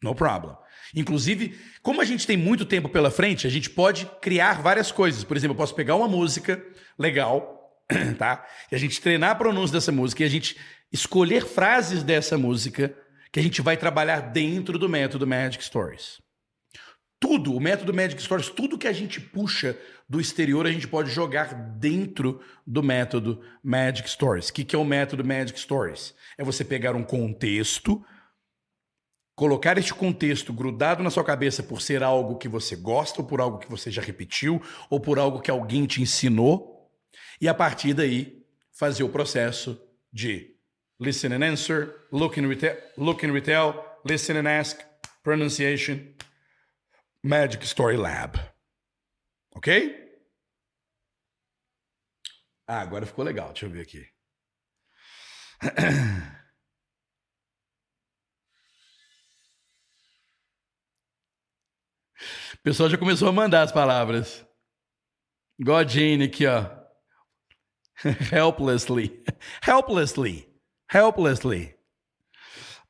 [0.00, 0.56] No problem.
[0.94, 5.24] Inclusive, como a gente tem muito tempo pela frente, a gente pode criar várias coisas.
[5.24, 6.64] Por exemplo, eu posso pegar uma música
[6.96, 7.76] legal,
[8.16, 8.46] tá?
[8.70, 10.56] E a gente treinar a pronúncia dessa música e a gente
[10.92, 12.96] escolher frases dessa música
[13.32, 16.23] que a gente vai trabalhar dentro do método Magic Stories.
[17.26, 21.10] Tudo, o método Magic Stories, tudo que a gente puxa do exterior, a gente pode
[21.10, 24.50] jogar dentro do método Magic Stories.
[24.50, 26.14] O que, que é o método Magic Stories?
[26.36, 28.04] É você pegar um contexto,
[29.34, 33.40] colocar este contexto grudado na sua cabeça por ser algo que você gosta, ou por
[33.40, 34.60] algo que você já repetiu,
[34.90, 36.90] ou por algo que alguém te ensinou,
[37.40, 39.80] e a partir daí fazer o processo
[40.12, 40.54] de
[41.00, 42.44] listen and answer, look and,
[42.98, 44.78] look and retell, listen and ask,
[45.22, 46.14] pronunciation,
[47.24, 48.38] Magic Story Lab.
[49.56, 49.70] Ok?
[52.68, 53.48] Ah, agora ficou legal.
[53.48, 54.06] Deixa eu ver aqui.
[62.54, 64.46] O pessoal já começou a mandar as palavras.
[65.86, 66.64] Jane aqui, ó.
[68.32, 69.22] Helplessly.
[69.60, 70.48] Helplessly.
[70.90, 71.76] Helplessly.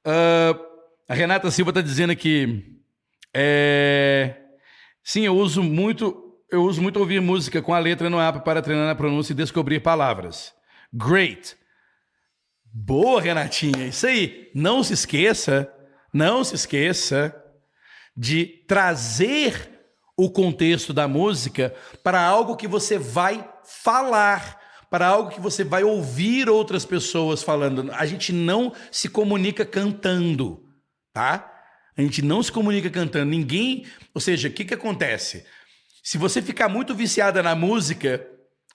[0.07, 0.55] Uh,
[1.09, 2.84] a Renata Silva está dizendo aqui.
[3.35, 4.37] É,
[5.03, 8.62] sim, eu uso muito eu uso muito ouvir música com a letra no app para
[8.62, 10.55] treinar a pronúncia e descobrir palavras.
[10.93, 11.57] Great.
[12.72, 13.89] Boa, Renatinha.
[13.89, 14.51] Isso aí.
[14.55, 15.68] Não se esqueça,
[16.12, 17.35] não se esqueça
[18.16, 19.70] de trazer
[20.16, 21.74] o contexto da música
[22.05, 27.91] para algo que você vai falar, para algo que você vai ouvir outras pessoas falando.
[27.93, 30.62] A gente não se comunica cantando,
[31.12, 31.54] tá?
[31.97, 33.31] A gente não se comunica cantando.
[33.31, 33.87] Ninguém.
[34.13, 35.45] Ou seja, o que, que acontece?
[36.03, 38.27] Se você ficar muito viciada na música,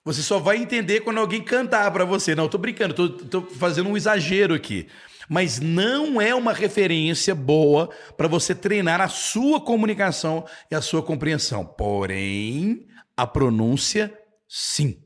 [0.04, 2.34] você só vai entender quando alguém cantar para você.
[2.34, 4.88] Não, tô brincando, tô, tô fazendo um exagero aqui
[5.30, 11.04] mas não é uma referência boa para você treinar a sua comunicação e a sua
[11.04, 11.64] compreensão.
[11.64, 14.12] Porém, a pronúncia,
[14.48, 15.00] sim.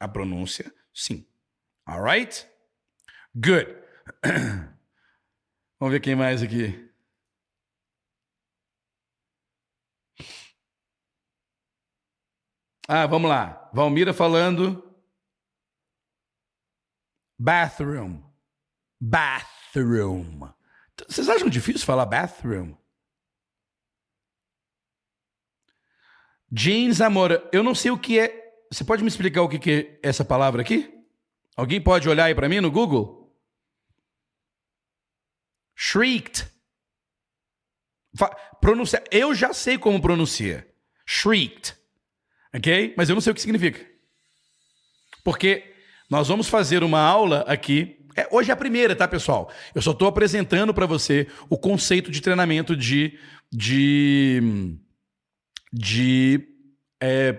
[0.00, 1.24] A pronúncia, sim.
[1.86, 2.44] Alright?
[3.36, 3.68] Good.
[5.78, 6.85] Vamos ver quem mais aqui.
[12.88, 13.70] Ah, vamos lá.
[13.72, 14.82] Valmira falando.
[17.38, 18.22] Bathroom.
[19.00, 20.48] Bathroom.
[21.08, 22.74] Vocês acham difícil falar bathroom?
[26.50, 28.46] Jeans Amora, eu não sei o que é.
[28.70, 30.92] Você pode me explicar o que é essa palavra aqui?
[31.56, 33.36] Alguém pode olhar aí para mim no Google?
[35.74, 36.50] Shrieked.
[38.60, 39.04] Pronuncia.
[39.10, 40.66] Eu já sei como pronuncia.
[41.04, 41.76] Shrieked.
[42.56, 42.94] Ok?
[42.96, 43.84] Mas eu não sei o que significa.
[45.22, 45.74] Porque
[46.08, 49.52] nós vamos fazer uma aula aqui é, hoje é a primeira, tá, pessoal?
[49.74, 53.18] Eu só estou apresentando para você o conceito de treinamento de,
[53.52, 54.40] de,
[55.70, 56.48] de
[56.98, 57.38] é,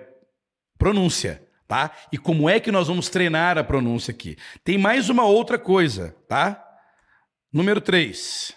[0.77, 1.91] pronúncia, tá?
[2.11, 4.37] E como é que nós vamos treinar a pronúncia aqui.
[4.63, 6.63] Tem mais uma outra coisa, tá?
[7.51, 8.55] Número 3.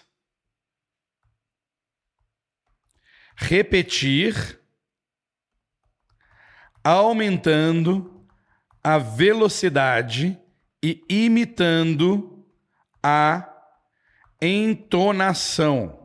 [3.35, 4.60] Repetir
[6.83, 8.25] aumentando
[8.83, 10.37] a velocidade
[10.83, 12.45] e imitando
[13.03, 13.47] a
[14.41, 15.99] entonação.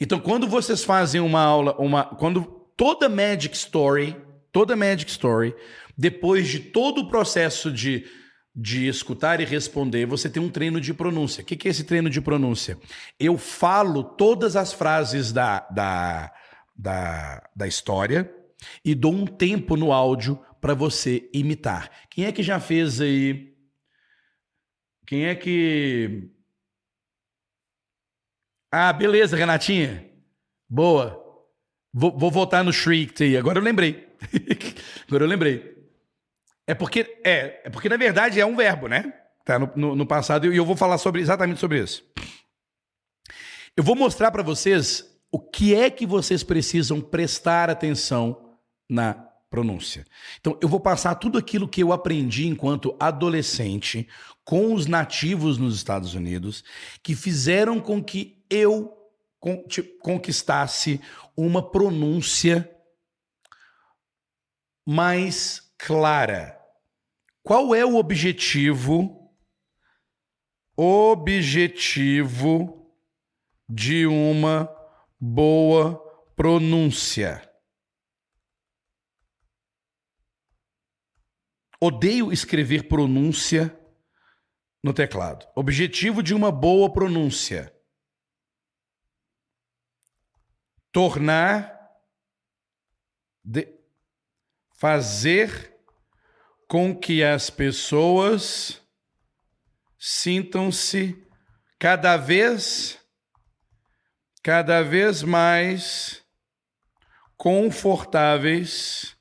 [0.00, 2.42] Então, quando vocês fazem uma aula, uma, quando
[2.76, 4.16] toda Magic Story,
[4.50, 5.54] toda Magic Story,
[5.96, 8.04] depois de todo o processo de,
[8.54, 11.42] de escutar e responder, você tem um treino de pronúncia.
[11.42, 12.78] O que é esse treino de pronúncia?
[13.20, 16.32] Eu falo todas as frases da, da,
[16.74, 18.32] da, da história
[18.84, 21.90] e dou um tempo no áudio para você imitar.
[22.10, 23.54] Quem é que já fez aí?
[25.06, 26.30] Quem é que.
[28.72, 30.10] Ah, beleza, Renatinha.
[30.68, 31.22] Boa.
[31.92, 33.36] Vou, vou voltar no Shriek aí.
[33.36, 34.08] Agora eu lembrei.
[35.06, 35.74] Agora eu lembrei.
[36.66, 39.12] É porque, é, é porque, na verdade, é um verbo, né?
[39.44, 42.02] Tá no, no, no passado, e eu vou falar sobre exatamente sobre isso.
[43.76, 48.56] Eu vou mostrar para vocês o que é que vocês precisam prestar atenção
[48.88, 49.14] na
[49.50, 50.06] pronúncia.
[50.40, 54.08] Então, eu vou passar tudo aquilo que eu aprendi enquanto adolescente
[54.44, 56.62] com os nativos nos Estados Unidos,
[57.02, 58.96] que fizeram com que eu
[60.00, 61.00] conquistasse
[61.36, 62.70] uma pronúncia
[64.86, 66.56] mais clara.
[67.42, 69.32] Qual é o objetivo?
[70.76, 71.68] Objetivo
[73.68, 74.73] de uma
[75.26, 75.98] boa
[76.36, 77.50] pronúncia.
[81.80, 83.78] Odeio escrever pronúncia
[84.82, 85.46] no teclado.
[85.54, 87.74] Objetivo de uma boa pronúncia:
[90.92, 91.90] tornar,
[93.42, 93.66] de,
[94.76, 95.74] fazer
[96.68, 98.82] com que as pessoas
[99.98, 101.16] sintam-se
[101.78, 103.03] cada vez,
[104.44, 106.22] cada vez mais
[107.34, 109.16] confortáveis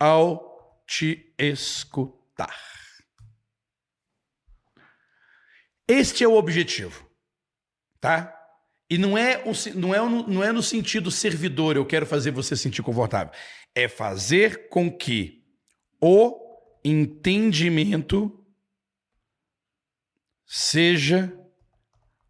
[0.00, 2.58] ao te escutar.
[5.86, 7.06] Este é o objetivo,
[8.00, 8.34] tá?
[8.88, 9.44] E não é,
[9.74, 13.34] não, é, não é no sentido servidor, eu quero fazer você sentir confortável.
[13.74, 15.44] É fazer com que
[16.00, 16.40] o
[16.82, 18.42] entendimento
[20.46, 21.38] seja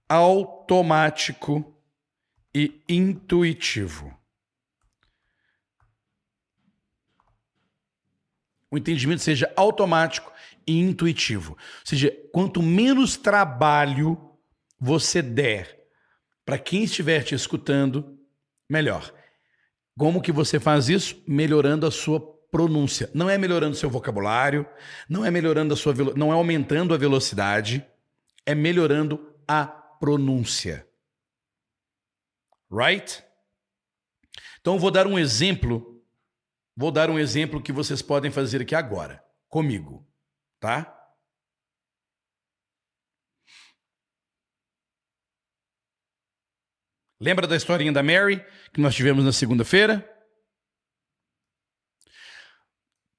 [0.08, 1.73] automático
[2.54, 4.16] e intuitivo.
[8.74, 10.32] o entendimento seja automático
[10.66, 11.52] e intuitivo.
[11.52, 14.18] Ou seja, quanto menos trabalho
[14.80, 15.78] você der
[16.44, 18.18] para quem estiver te escutando,
[18.68, 19.12] melhor.
[19.96, 21.22] Como que você faz isso?
[21.24, 23.08] Melhorando a sua pronúncia.
[23.14, 24.66] Não é melhorando seu vocabulário,
[25.08, 27.86] não é melhorando a sua não é aumentando a velocidade,
[28.44, 30.84] é melhorando a pronúncia.
[32.74, 33.22] Right?
[34.60, 36.02] Então, vou dar um exemplo.
[36.76, 40.04] Vou dar um exemplo que vocês podem fazer aqui agora, comigo,
[40.58, 40.90] tá?
[47.20, 50.10] Lembra da historinha da Mary que nós tivemos na segunda-feira?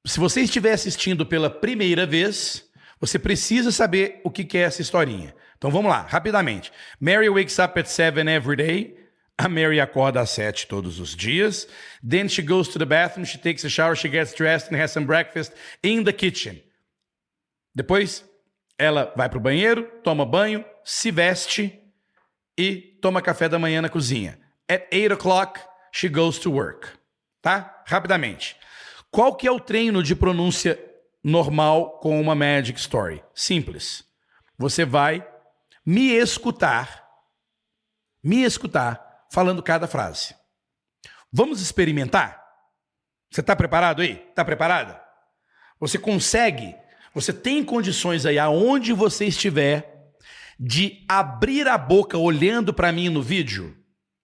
[0.06, 5.34] Se você estiver assistindo pela primeira vez, você precisa saber o que é essa historinha.
[5.58, 6.72] Então vamos lá, rapidamente.
[7.00, 9.05] Mary wakes up at 7 every day.
[9.38, 11.68] A Mary acorda às 7 todos os dias.
[12.08, 14.92] Then she goes to the bathroom, she takes a shower, she gets dressed and has
[14.92, 15.52] some breakfast
[15.84, 16.62] in the kitchen.
[17.76, 18.24] Depois,
[18.78, 21.78] ela vai para o banheiro, toma banho, se veste
[22.58, 24.40] e toma café da manhã na cozinha.
[24.70, 25.60] At 8 o'clock,
[25.92, 26.88] she goes to work.
[27.42, 27.84] Tá?
[27.86, 28.56] Rapidamente.
[29.12, 30.80] Qual que é o treino de pronúncia
[31.24, 33.22] normal com uma Magic Story?
[33.34, 34.04] Simples.
[34.58, 35.28] Você vai
[35.86, 37.06] me escutar,
[38.24, 40.36] me escutar falando cada frase.
[41.32, 42.42] Vamos experimentar?
[43.32, 44.26] Você está preparado aí?
[44.30, 45.02] Está preparada?
[45.80, 46.76] Você consegue?
[47.14, 50.14] Você tem condições aí, aonde você estiver,
[50.60, 53.78] de abrir a boca olhando para mim no vídeo?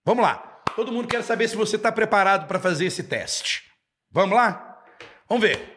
[0.04, 0.62] Vamos lá.
[0.74, 3.62] Todo mundo quer saber se você está preparado para fazer esse teste.
[4.10, 4.82] Vamos lá?
[5.28, 5.71] Vamos ver.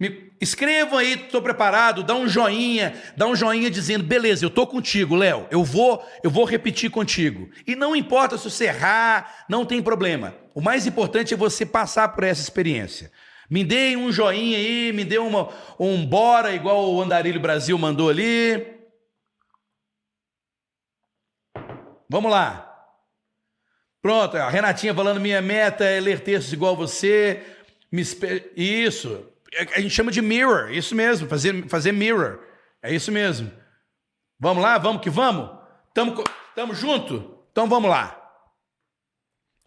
[0.00, 4.66] Me escrevam aí, estou preparado, dá um joinha, dá um joinha dizendo, beleza, eu estou
[4.66, 7.50] contigo, Léo, eu vou, eu vou repetir contigo.
[7.66, 10.34] E não importa se você errar, não tem problema.
[10.54, 13.12] O mais importante é você passar por essa experiência.
[13.50, 18.08] Me dê um joinha aí, me dê uma, um bora, igual o Andarilho Brasil mandou
[18.08, 18.66] ali.
[22.08, 22.66] Vamos lá.
[24.00, 27.42] Pronto, a Renatinha falando minha meta é ler textos igual você.
[28.56, 29.26] Isso.
[29.74, 32.38] A gente chama de mirror, isso mesmo, fazer, fazer mirror.
[32.82, 33.50] É isso mesmo.
[34.38, 35.50] Vamos lá, vamos que vamos?
[35.92, 36.22] Tamo,
[36.54, 37.44] tamo junto?
[37.50, 38.16] Então vamos lá.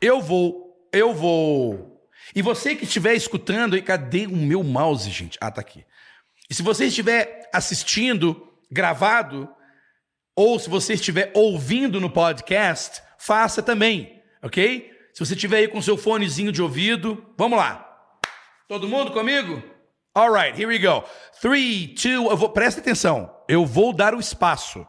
[0.02, 2.10] Eu vou, eu vou.
[2.36, 5.38] E você que estiver escutando, cadê o meu mouse, gente?
[5.42, 5.86] Ah, tá aqui.
[6.50, 9.50] E se você estiver assistindo gravado,
[10.36, 14.92] ou se você estiver ouvindo no podcast, faça também, ok?
[15.14, 17.90] Se você estiver aí com seu fonezinho de ouvido, vamos lá.
[18.68, 19.62] Todo mundo comigo?
[20.16, 21.04] Alright, here we go.
[21.42, 23.36] Three, two, eu vou, presta atenção.
[23.48, 24.88] Eu vou dar o espaço,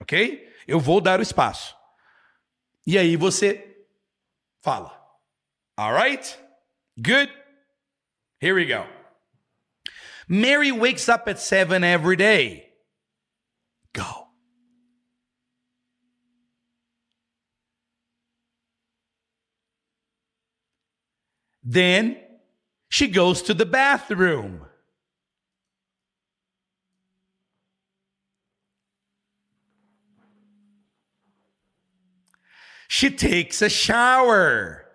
[0.00, 0.46] ok?
[0.68, 1.74] Eu vou dar o espaço.
[2.86, 3.86] E aí você
[4.62, 4.92] fala.
[5.78, 6.38] Alright?
[6.98, 7.32] Good?
[8.40, 8.86] Here we go.
[10.28, 12.66] Mary wakes up at seven every day.
[13.94, 14.26] Go.
[21.62, 22.25] Then
[22.96, 24.62] she goes to the bathroom.
[32.88, 34.86] She takes a shower.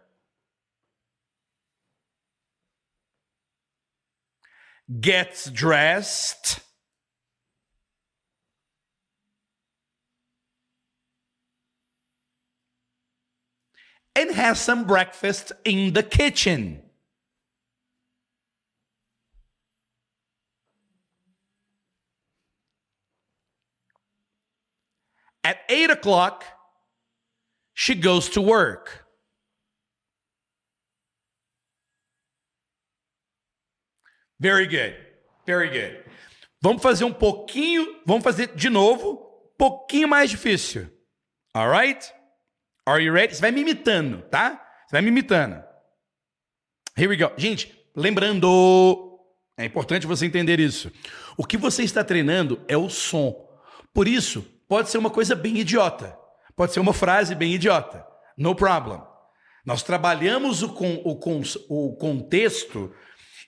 [5.00, 6.60] Gets dressed.
[14.16, 16.81] and has some breakfast in the kitchen.
[25.44, 26.46] At eight o'clock,
[27.74, 29.06] she goes to work.
[34.40, 34.96] Very good.
[35.46, 36.04] Very good.
[36.62, 40.88] Vamos fazer um pouquinho, vamos fazer de novo, um pouquinho mais difícil.
[41.54, 42.12] All right?
[42.86, 43.36] Are you ready?
[43.36, 44.64] Você vai me imitando, tá?
[44.88, 45.64] Você vai me imitando.
[46.96, 47.32] Here we go.
[47.38, 49.20] Gente, lembrando,
[49.58, 50.92] é importante você entender isso.
[51.38, 53.48] O que você está treinando é o som.
[53.94, 56.18] Por isso, pode ser uma coisa bem idiota.
[56.56, 58.08] Pode ser uma frase bem idiota.
[58.38, 59.02] No problem.
[59.66, 62.90] Nós trabalhamos o, com, o, com, o contexto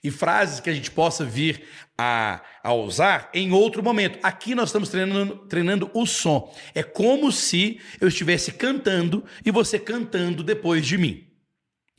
[0.02, 1.66] e frases que a gente possa vir
[1.96, 4.18] a, a usar em outro momento.
[4.22, 6.54] Aqui nós estamos treinando, treinando o som.
[6.74, 11.26] É como se eu estivesse cantando e você cantando depois de mim.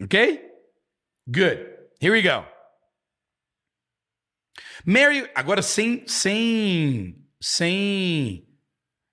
[0.04, 0.40] Ok?
[1.28, 1.66] Good.
[2.00, 2.46] Here we go.
[4.86, 8.45] Mary, agora sem sem sem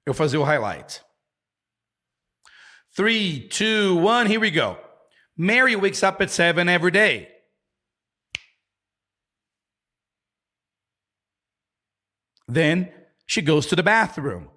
[0.06, 1.02] eu fazer o highlight.
[2.94, 4.78] Three, two, one, here we go.
[5.36, 7.28] Mary wakes up at seven every day.
[12.46, 12.90] Then
[13.26, 14.48] she goes to the bathroom.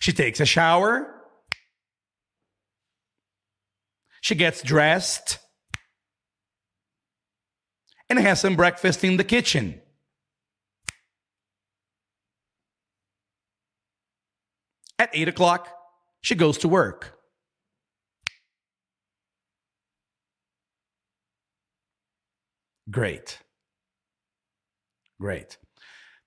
[0.00, 1.14] She takes a shower.
[4.22, 5.38] She gets dressed
[8.08, 9.82] and has some breakfast in the kitchen.
[15.00, 15.66] At eight o'clock,
[16.20, 17.18] she goes to work.
[22.90, 23.38] Great.
[25.18, 25.56] Great.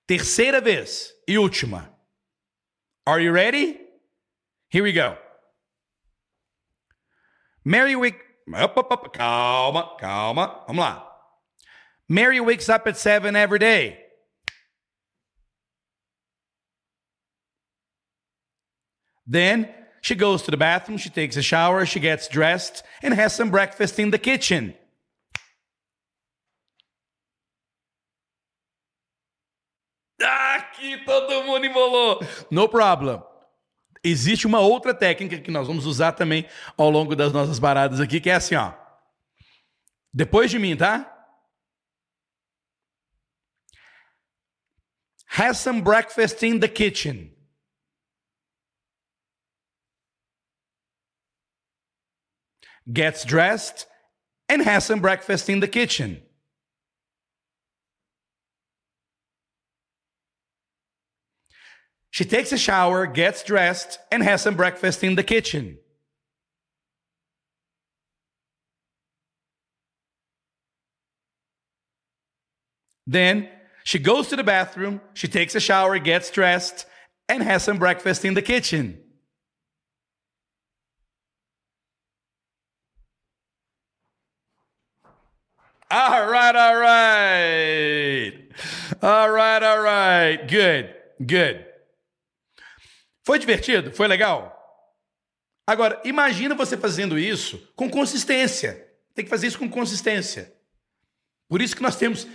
[0.08, 1.88] Terceira vez e última.
[3.06, 3.78] Are you ready?
[4.70, 5.18] Here we go.
[7.64, 8.18] Mary wake.
[9.12, 10.64] Calma, calma.
[10.66, 11.02] Vamos lá.
[12.08, 14.03] Mary wakes up at seven every day.
[19.26, 19.68] Then
[20.02, 23.50] she goes to the bathroom, she takes a shower, she gets dressed, and has some
[23.50, 24.74] breakfast in the kitchen.
[30.20, 32.20] Aqui todo mundo embolou.
[32.50, 33.22] No problem.
[34.02, 36.46] Existe uma outra técnica que nós vamos usar também
[36.76, 38.74] ao longo das nossas paradas aqui, que é assim, ó.
[40.12, 41.10] Depois de mim, tá?
[45.36, 47.33] Has some breakfast in the kitchen.
[52.92, 53.86] Gets dressed
[54.48, 56.22] and has some breakfast in the kitchen.
[62.10, 65.78] She takes a shower, gets dressed, and has some breakfast in the kitchen.
[73.06, 73.48] Then
[73.82, 76.86] she goes to the bathroom, she takes a shower, gets dressed,
[77.28, 79.03] and has some breakfast in the kitchen.
[85.90, 88.48] All right, all right.
[89.02, 90.46] All right, all right.
[90.46, 91.66] Good, good.
[93.24, 93.92] Foi divertido?
[93.92, 94.52] Foi legal?
[95.66, 98.86] Agora, imagina você fazendo isso com consistência.
[99.14, 100.52] Tem que fazer isso com consistência.
[101.48, 102.26] Por isso que nós temos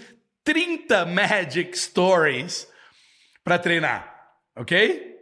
[0.43, 2.67] 30 Magic Stories
[3.43, 5.17] para treinar, ok?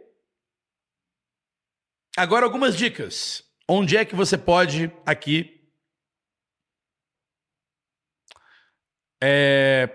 [2.16, 3.44] Agora, algumas dicas.
[3.68, 5.57] Onde é que você pode aqui
[9.22, 9.88] é,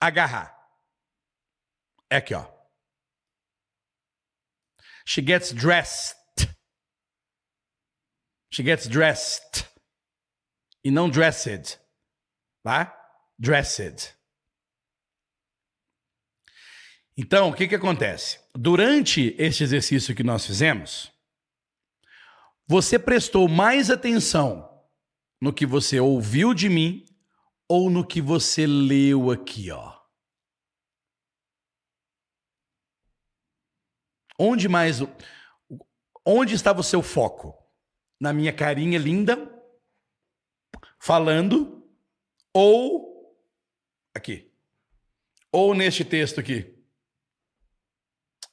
[0.00, 0.56] agarrar?
[2.10, 2.46] É aqui, ó.
[5.04, 6.16] She gets dressed.
[8.50, 9.66] She gets dressed.
[10.84, 11.78] E não dressed.
[12.62, 12.92] Tá?
[13.38, 14.14] Dressed.
[17.16, 18.40] Então, o que, que acontece?
[18.54, 21.10] Durante este exercício que nós fizemos,
[22.66, 24.68] você prestou mais atenção
[25.40, 27.06] no que você ouviu de mim
[27.68, 29.96] ou no que você leu aqui, ó.
[34.38, 34.98] Onde mais.
[36.24, 37.54] Onde estava o seu foco?
[38.20, 39.36] Na minha carinha linda,
[40.98, 41.86] falando,
[42.52, 43.36] ou
[44.14, 44.52] aqui?
[45.52, 46.74] Ou neste texto aqui?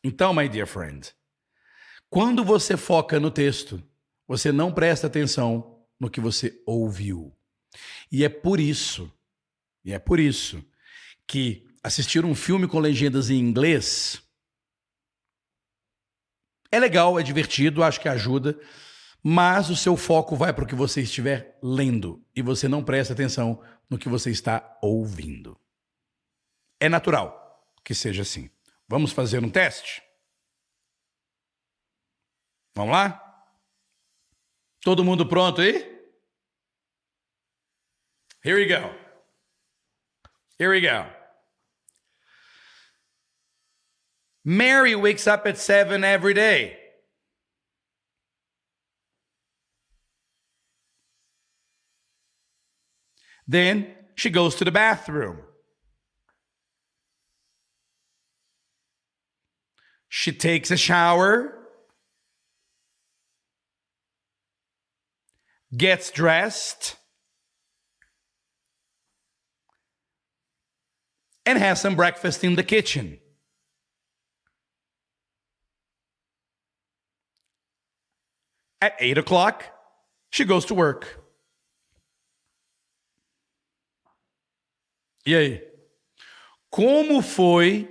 [0.03, 1.15] Então, my dear friend,
[2.09, 3.81] quando você foca no texto,
[4.27, 7.35] você não presta atenção no que você ouviu.
[8.11, 9.11] E é por isso,
[9.83, 10.63] e é por isso
[11.27, 14.21] que assistir um filme com legendas em inglês
[16.71, 18.59] é legal, é divertido, acho que ajuda,
[19.21, 23.13] mas o seu foco vai para o que você estiver lendo e você não presta
[23.13, 25.55] atenção no que você está ouvindo.
[26.79, 28.49] É natural que seja assim.
[28.87, 30.01] Vamos fazer um teste?
[32.75, 33.19] Vamos lá?
[34.81, 35.92] Todo mundo pronto aí?
[38.43, 38.91] Here we go.
[40.59, 41.05] Here we go.
[44.43, 46.77] Mary wakes up at seven every day.
[53.47, 55.39] Then she goes to the bathroom.
[60.09, 61.53] She takes a shower,
[65.75, 66.97] gets dressed,
[71.45, 73.19] and has some breakfast in the kitchen.
[78.81, 79.63] At eight o'clock,
[80.29, 81.07] she goes to work.
[85.25, 85.61] E aí?
[86.69, 87.89] Como foi?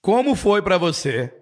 [0.00, 1.32] Como foi para você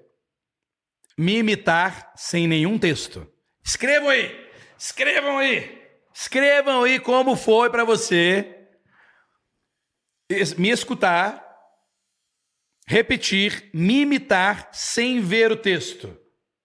[1.16, 3.26] me imitar sem nenhum texto?
[3.64, 4.50] Escrevam aí.
[4.78, 5.82] Escrevam aí.
[6.12, 8.63] Escrevam aí como foi para você
[10.59, 11.45] me escutar,
[12.87, 16.18] repetir, me imitar sem ver o texto.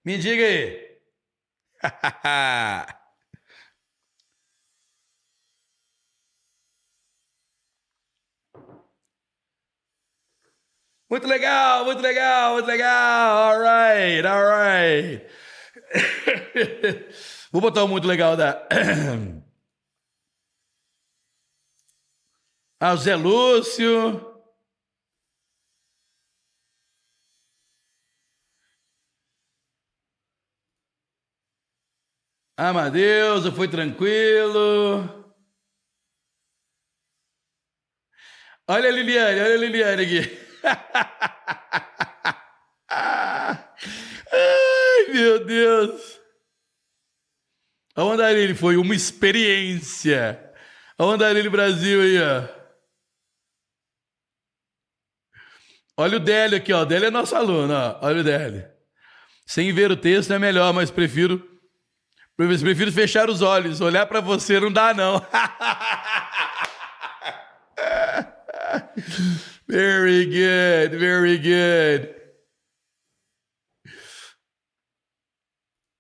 [0.04, 0.90] Me diga aí.
[11.10, 13.38] muito legal, muito legal, muito legal.
[13.38, 15.26] All right, all right.
[17.52, 18.68] Vou botar um muito legal da.
[22.82, 24.26] Ah, Zé Lúcio.
[32.58, 35.26] Amadeus, foi tranquilo.
[38.68, 40.40] Olha a Liliane, olha a Liliane aqui.
[44.32, 46.20] Ai, meu Deus.
[47.96, 50.54] A Andarilho foi uma experiência.
[50.98, 52.59] A Andarilho Brasil aí, ó.
[56.00, 56.86] Olha o Délio aqui, ó.
[56.86, 58.00] Délio é nosso aluno, ó.
[58.04, 58.66] Olha o Délio.
[59.46, 61.46] Sem ver o texto é melhor, mas prefiro
[62.38, 63.82] prefiro fechar os olhos.
[63.82, 65.20] Olhar para você não dá não.
[69.68, 72.16] very good, very good.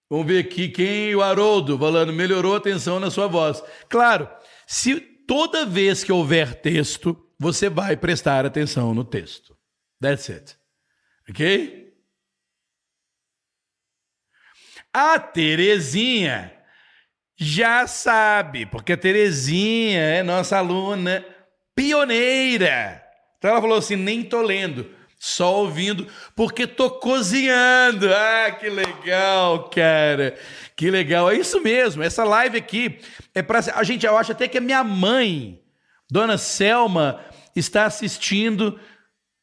[0.09, 3.61] Vamos ver aqui quem o Haroldo falando melhorou a atenção na sua voz.
[3.89, 4.29] Claro,
[4.65, 4.97] se
[5.27, 9.58] toda vez que houver texto, você vai prestar atenção no texto.
[10.01, 10.57] That's it.
[11.29, 11.93] Ok?
[14.93, 16.51] A Terezinha
[17.37, 21.23] já sabe, porque a Terezinha é nossa aluna
[21.75, 23.03] pioneira.
[23.37, 28.13] Então ela falou assim: nem tô lendo, só ouvindo, porque tô cozinhando.
[28.13, 30.37] Ah, que legal, cara.
[30.75, 31.29] Que legal.
[31.29, 32.01] É isso mesmo.
[32.01, 32.99] Essa live aqui
[33.35, 34.05] é para a gente.
[34.05, 35.61] Eu acho até que a minha mãe,
[36.09, 37.23] Dona Selma,
[37.55, 38.79] está assistindo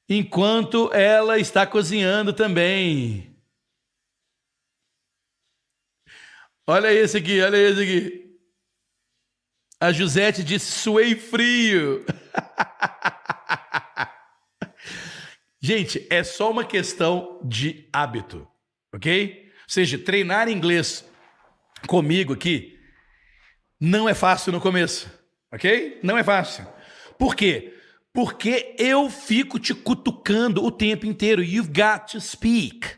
[0.09, 3.37] enquanto ela está cozinhando também.
[6.67, 8.27] Olha esse aqui, olha esse aqui.
[9.81, 12.05] A Josete disse: suei frio.
[15.61, 18.49] Gente, é só uma questão de hábito,
[18.95, 19.45] ok?
[19.45, 21.05] Ou seja, treinar inglês
[21.87, 22.77] comigo aqui
[23.81, 25.11] não é fácil no começo,
[25.53, 26.01] ok?
[26.03, 26.67] Não é fácil.
[27.19, 27.76] Por quê?
[28.17, 31.43] Porque eu fico te cutucando o tempo inteiro.
[31.43, 32.97] You've got to speak.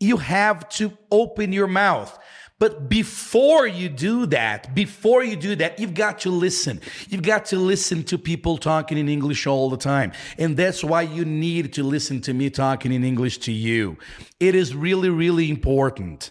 [0.00, 2.18] You have to open your mouth.
[2.58, 6.80] But before you do that, before you do that, you've got to listen.
[7.10, 10.12] You've got to listen to people talking in English all the time.
[10.38, 13.98] And that's why you need to listen to me talking in English to you.
[14.38, 16.30] It is really, really important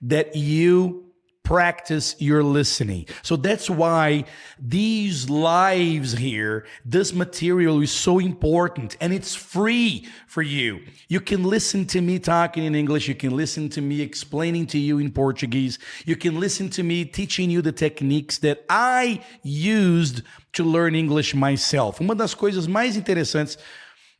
[0.00, 1.07] that you
[1.48, 3.06] practice your listening.
[3.22, 4.24] So that's why
[4.58, 10.80] these lives here, this material is so important and it's free for you.
[11.08, 14.78] You can listen to me talking in English, you can listen to me explaining to
[14.78, 20.24] you in Portuguese, you can listen to me teaching you the techniques that I used
[20.52, 21.98] to learn English myself.
[21.98, 23.56] Uma das coisas mais interessantes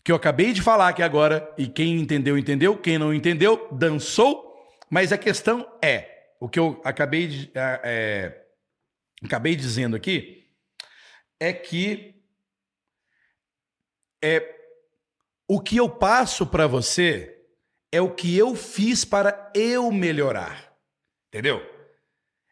[0.02, 4.42] que eu acabei de falar aqui agora, e quem entendeu, entendeu, quem não entendeu, dançou,
[4.88, 8.45] mas a questão é o que eu acabei, de, é,
[9.22, 10.47] acabei dizendo aqui
[11.41, 12.14] é que
[14.22, 14.57] é,
[15.47, 17.39] o que eu passo para você
[17.91, 20.76] é o que eu fiz para eu melhorar.
[21.28, 21.62] Entendeu?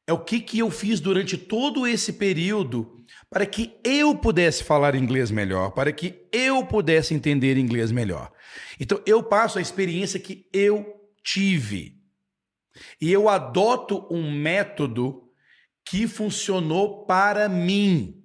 [0.06, 4.94] É o que, que eu fiz durante todo esse período para que eu pudesse falar
[4.94, 8.32] inglês melhor, para que eu pudesse entender inglês melhor.
[8.78, 11.95] Então, eu passo a experiência que eu tive.
[13.00, 15.30] E eu adoto um método
[15.84, 18.22] que funcionou para mim.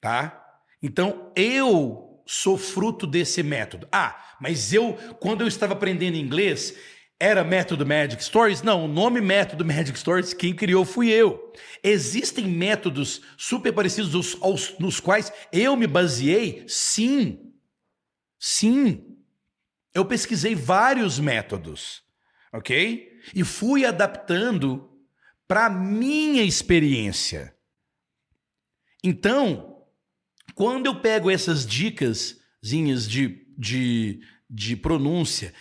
[0.00, 0.60] Tá?
[0.82, 3.88] Então eu sou fruto desse método.
[3.90, 6.74] Ah, mas eu, quando eu estava aprendendo inglês,
[7.18, 8.62] era método Magic Stories?
[8.62, 11.52] Não, o nome método Magic Stories, quem criou fui eu.
[11.82, 16.64] Existem métodos super parecidos aos, aos, nos quais eu me baseei?
[16.68, 17.52] Sim.
[18.38, 19.16] Sim.
[19.94, 22.03] Eu pesquisei vários métodos
[22.54, 23.12] ok?
[23.34, 24.88] E fui adaptando
[25.46, 27.54] para minha experiência.
[29.02, 29.82] Então,
[30.54, 35.52] quando eu pego essas dicas de, de, de pronúncia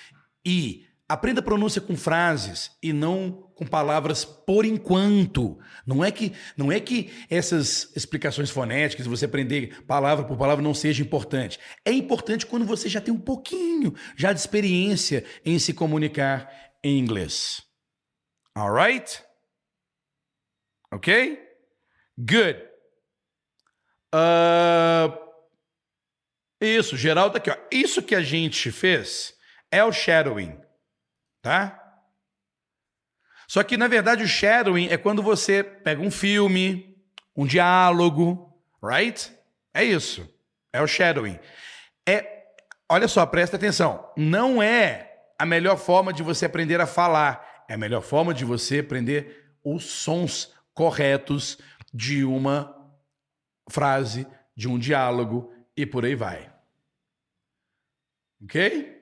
[0.46, 5.60] e aprenda pronúncia com frases e não com palavras por enquanto.
[5.86, 10.74] Não é que não é que essas explicações fonéticas, você aprender palavra por palavra não
[10.74, 11.60] seja importante.
[11.86, 16.50] É importante quando você já tem um pouquinho já de experiência em se comunicar
[16.84, 17.64] em inglês.
[18.56, 19.24] Alright?
[20.92, 21.40] Ok?
[22.18, 22.62] Good.
[24.14, 25.18] Uh,
[26.62, 27.58] isso, Geraldo aqui, ó.
[27.72, 29.34] Isso que a gente fez
[29.72, 30.60] é o shadowing,
[31.42, 31.80] tá?
[33.48, 36.96] Só que na verdade o shadowing é quando você pega um filme,
[37.36, 39.32] um diálogo, right?
[39.74, 40.28] É isso.
[40.72, 41.40] É o shadowing.
[42.08, 42.46] É,
[42.90, 44.12] olha só, presta atenção.
[44.16, 48.46] Não é a melhor forma de você aprender a falar, é a melhor forma de
[48.46, 51.58] você aprender os sons corretos
[51.94, 52.76] de uma
[53.70, 56.54] frase, de um diálogo e por aí vai.
[58.44, 59.02] Ok?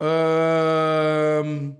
[0.00, 1.76] Um...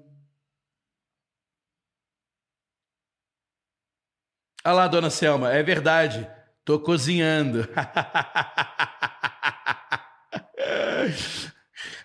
[4.67, 6.29] Olha lá, dona Selma, é verdade.
[6.65, 7.69] Tô cozinhando.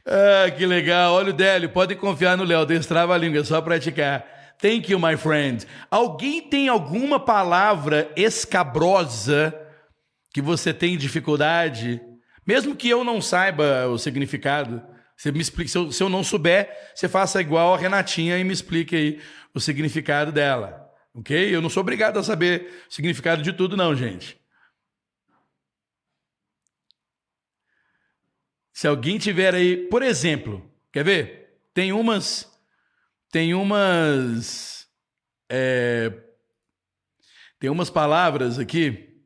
[0.09, 1.13] ah, que legal.
[1.13, 4.25] Olha o Délio, pode confiar no Léo, destrava a língua, é só praticar.
[4.59, 5.65] Thank you, my friend.
[5.89, 9.53] Alguém tem alguma palavra escabrosa
[10.33, 12.01] que você tem dificuldade?
[12.45, 14.81] Mesmo que eu não saiba o significado,
[15.15, 15.69] você me explique.
[15.69, 19.19] Se eu, se eu não souber, você faça igual a Renatinha e me explique aí
[19.53, 20.89] o significado dela.
[21.13, 21.55] Ok?
[21.55, 24.38] Eu não sou obrigado a saber o significado de tudo, não, gente.
[28.79, 31.61] Se alguém tiver aí, por exemplo, quer ver?
[31.73, 32.49] Tem umas,
[33.29, 34.89] tem umas,
[35.49, 36.09] é,
[37.59, 39.21] tem umas palavras aqui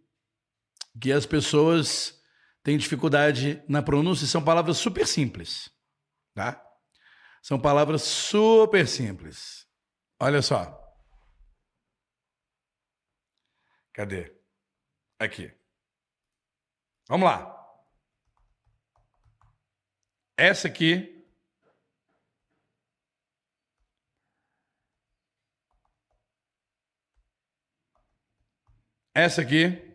[1.00, 2.20] que as pessoas
[2.64, 4.26] têm dificuldade na pronúncia.
[4.26, 5.70] São palavras super simples,
[6.34, 6.60] tá?
[7.40, 9.68] São palavras super simples.
[10.20, 10.82] Olha só.
[13.94, 14.36] Cadê?
[15.20, 15.54] Aqui.
[17.08, 17.53] Vamos lá.
[20.38, 21.14] Essa aqui.
[29.16, 29.94] Essa aqui.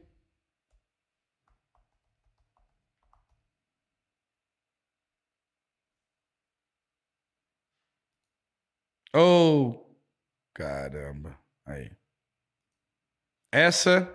[9.15, 9.85] Oh,
[10.55, 11.39] caramba.
[11.67, 11.91] Aí.
[13.53, 14.07] Essa.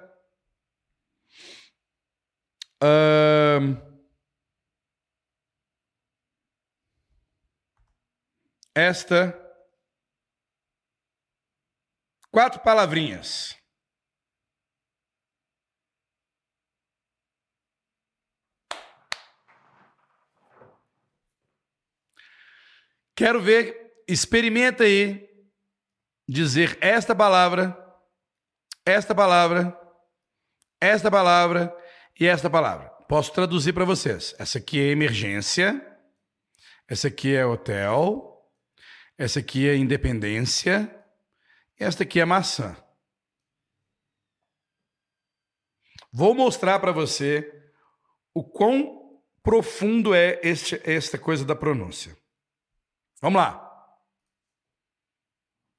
[2.82, 3.93] Um,
[8.76, 9.40] esta
[12.32, 13.56] quatro palavrinhas.
[23.16, 25.30] Quero ver, experimenta aí
[26.28, 27.78] dizer esta palavra,
[28.84, 29.80] esta palavra,
[30.82, 31.76] esta palavra
[32.20, 32.90] e esta palavra.
[33.08, 34.34] Posso traduzir para vocês.
[34.40, 35.80] Essa aqui é emergência,
[36.88, 38.33] essa aqui é hotel,
[39.18, 41.00] essa aqui é independência.
[41.78, 42.76] Esta aqui é maçã.
[46.12, 47.72] Vou mostrar para você
[48.34, 52.18] o quão profundo é este, esta coisa da pronúncia.
[53.22, 53.60] Vamos lá.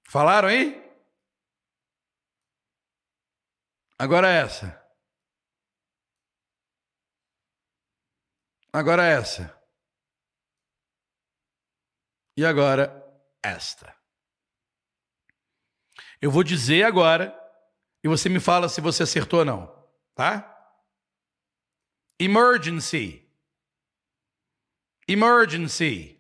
[0.09, 0.83] Falaram aí?
[3.99, 4.81] Agora essa.
[8.73, 9.57] Agora essa.
[12.37, 13.04] E agora
[13.45, 13.95] esta.
[16.21, 17.39] Eu vou dizer agora
[18.03, 20.51] e você me fala se você acertou ou não, tá?
[22.19, 23.31] Emergency.
[25.07, 26.19] Emergency.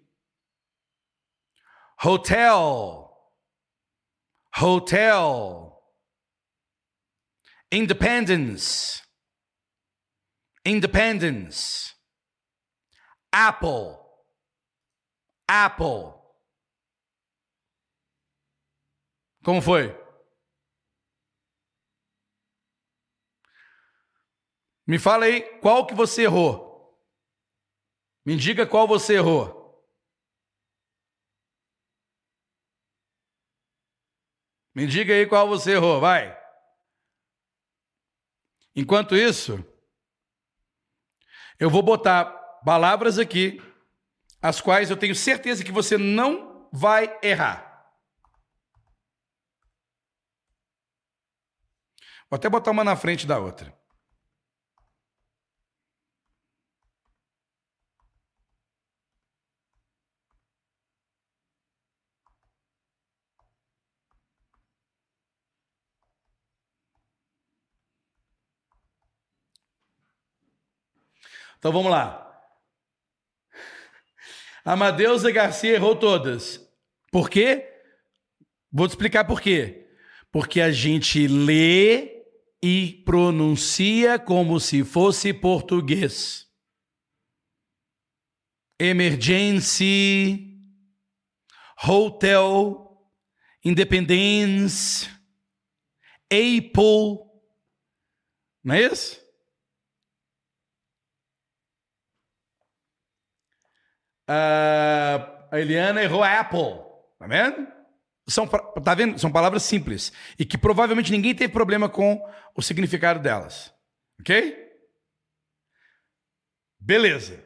[2.03, 3.33] Hotel.
[4.61, 5.83] Hotel.
[7.73, 9.03] Independence.
[10.65, 11.95] Independence.
[13.33, 13.99] Apple.
[15.49, 16.24] Apple.
[19.45, 19.95] Como foi?
[24.87, 26.99] Me fala aí qual que você errou.
[28.25, 29.63] Me diga qual você errou.
[34.75, 36.37] Me diga aí qual você errou, vai.
[38.75, 39.65] Enquanto isso,
[41.61, 42.25] eu vou botar
[42.65, 43.63] palavras aqui,
[44.43, 47.64] as quais eu tenho certeza que você não vai errar.
[52.35, 53.73] Vou até botar uma na frente da outra.
[71.57, 72.21] Então vamos lá.
[74.65, 76.69] Amadeusa Garcia errou todas.
[77.13, 77.65] Por quê?
[78.73, 79.87] Vou te explicar por quê.
[80.33, 82.14] Porque a gente lê
[82.67, 86.51] e pronuncia como se fosse português.
[88.81, 90.59] Emergency,
[91.87, 93.07] hotel,
[93.63, 95.11] independence,
[96.33, 97.19] Apple.
[98.65, 99.21] Não é isso?
[104.27, 105.21] Uh,
[105.53, 106.83] a Eliana errou Apple.
[107.19, 107.74] Tá vendo?
[108.27, 109.19] São, tá vendo?
[109.19, 112.21] São palavras simples e que provavelmente ninguém teve problema com
[112.55, 113.75] o significado delas.
[114.21, 114.65] Ok?
[116.79, 117.45] Beleza.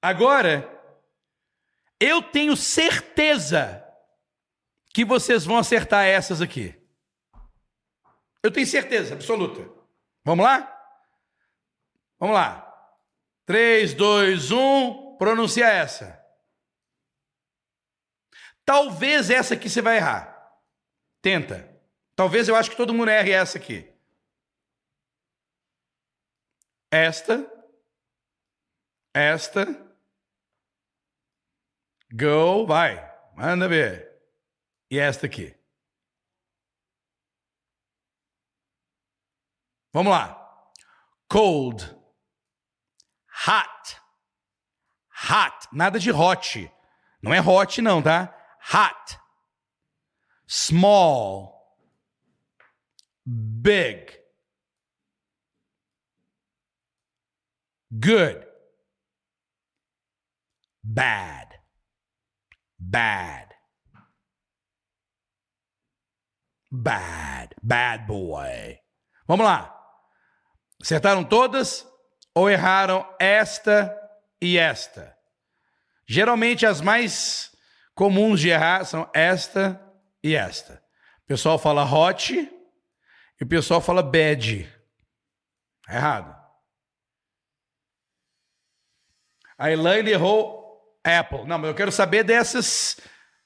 [0.00, 0.68] Agora,
[2.00, 3.84] eu tenho certeza
[4.92, 6.76] que vocês vão acertar essas aqui.
[8.42, 9.72] Eu tenho certeza absoluta.
[10.24, 10.68] Vamos lá?
[12.18, 12.68] Vamos lá.
[13.46, 16.21] 3, 2, 1, pronuncia essa.
[18.64, 20.32] Talvez essa aqui você vai errar.
[21.20, 21.68] Tenta.
[22.14, 23.90] Talvez eu acho que todo mundo erre essa aqui.
[26.90, 27.50] Esta.
[29.14, 29.66] Esta.
[32.12, 33.10] Go, vai.
[33.34, 34.12] Manda ver.
[34.90, 35.56] E esta aqui.
[39.92, 40.38] Vamos lá.
[41.28, 41.84] Cold.
[43.46, 44.00] Hot.
[45.30, 45.68] Hot.
[45.72, 46.70] Nada de hot.
[47.22, 48.38] Não é hot, não, tá?
[48.70, 49.18] Hot.
[50.46, 51.52] Small.
[53.26, 54.12] Big.
[57.98, 58.46] Good.
[60.82, 61.48] Bad.
[62.78, 63.48] Bad.
[66.70, 67.54] Bad.
[67.62, 68.78] Bad boy.
[69.26, 69.78] Vamos lá.
[70.80, 71.86] Acertaram todas
[72.34, 73.94] ou erraram esta
[74.40, 75.16] e esta?
[76.06, 77.51] Geralmente as mais
[78.02, 79.80] comuns de errar são esta
[80.24, 80.84] e esta.
[81.22, 84.64] O pessoal fala hot e o pessoal fala bad.
[85.88, 86.36] É errado.
[89.56, 91.46] A Elaine errou Apple.
[91.46, 93.00] Não, mas eu quero saber dessas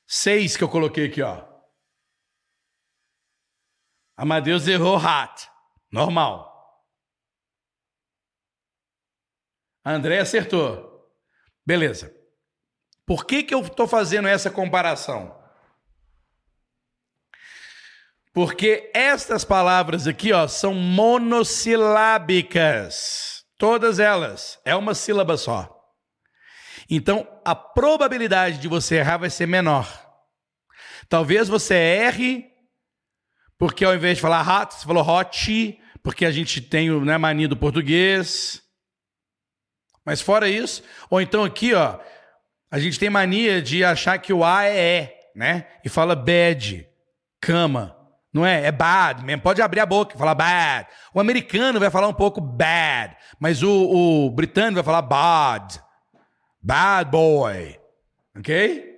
[0.06, 1.46] seis que eu coloquei aqui, ó.
[4.16, 5.50] Amadeus errou hot.
[5.92, 6.50] Normal.
[9.84, 11.14] A André acertou.
[11.62, 12.10] Beleza.
[13.06, 15.34] Por que, que eu estou fazendo essa comparação?
[18.32, 23.46] Porque estas palavras aqui ó, são monossilábicas.
[23.56, 24.60] Todas elas.
[24.64, 25.72] É uma sílaba só.
[26.90, 29.88] Então, a probabilidade de você errar vai ser menor.
[31.08, 32.56] Talvez você erre
[33.58, 37.48] porque ao invés de falar hot, você falou hot, porque a gente tem né, mania
[37.48, 38.62] do português.
[40.04, 41.98] Mas fora isso, ou então aqui, ó,
[42.70, 45.66] a gente tem mania de achar que o A é E, né?
[45.84, 46.86] E fala bad,
[47.40, 47.96] cama.
[48.32, 48.66] Não é?
[48.66, 49.42] É bad mesmo.
[49.42, 50.86] Pode abrir a boca e falar bad.
[51.14, 55.80] O americano vai falar um pouco bad, mas o, o britânico vai falar bad.
[56.60, 57.78] Bad boy.
[58.36, 58.96] Ok?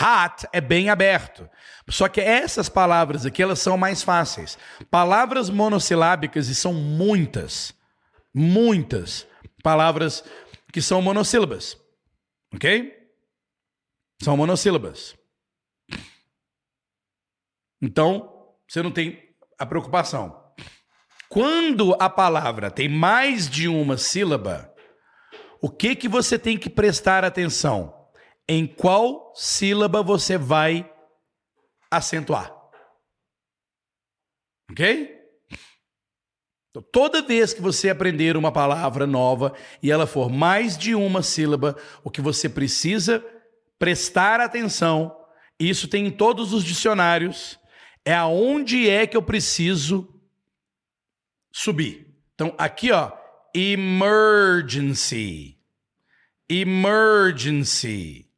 [0.00, 1.48] Hot é bem aberto.
[1.88, 4.58] Só que essas palavras aqui, elas são mais fáceis.
[4.90, 7.74] Palavras monossilábicas, e são muitas,
[8.34, 9.26] muitas
[9.62, 10.24] palavras
[10.72, 11.76] que são monossílabas.
[12.54, 12.92] Ok?
[14.22, 15.16] São monossílabas.
[17.82, 20.42] Então, você não tem a preocupação.
[21.28, 24.72] Quando a palavra tem mais de uma sílaba,
[25.60, 28.08] o que que você tem que prestar atenção?
[28.48, 30.90] Em qual sílaba você vai
[31.90, 32.54] acentuar.
[34.70, 35.13] Ok?
[36.74, 41.22] Então, toda vez que você aprender uma palavra nova e ela for mais de uma
[41.22, 43.24] sílaba, o que você precisa
[43.78, 45.16] prestar atenção,
[45.56, 47.60] isso tem em todos os dicionários,
[48.04, 50.20] é aonde é que eu preciso
[51.52, 52.12] subir.
[52.34, 53.12] Então, aqui, ó,
[53.54, 55.56] emergency.
[56.48, 58.28] Emergency.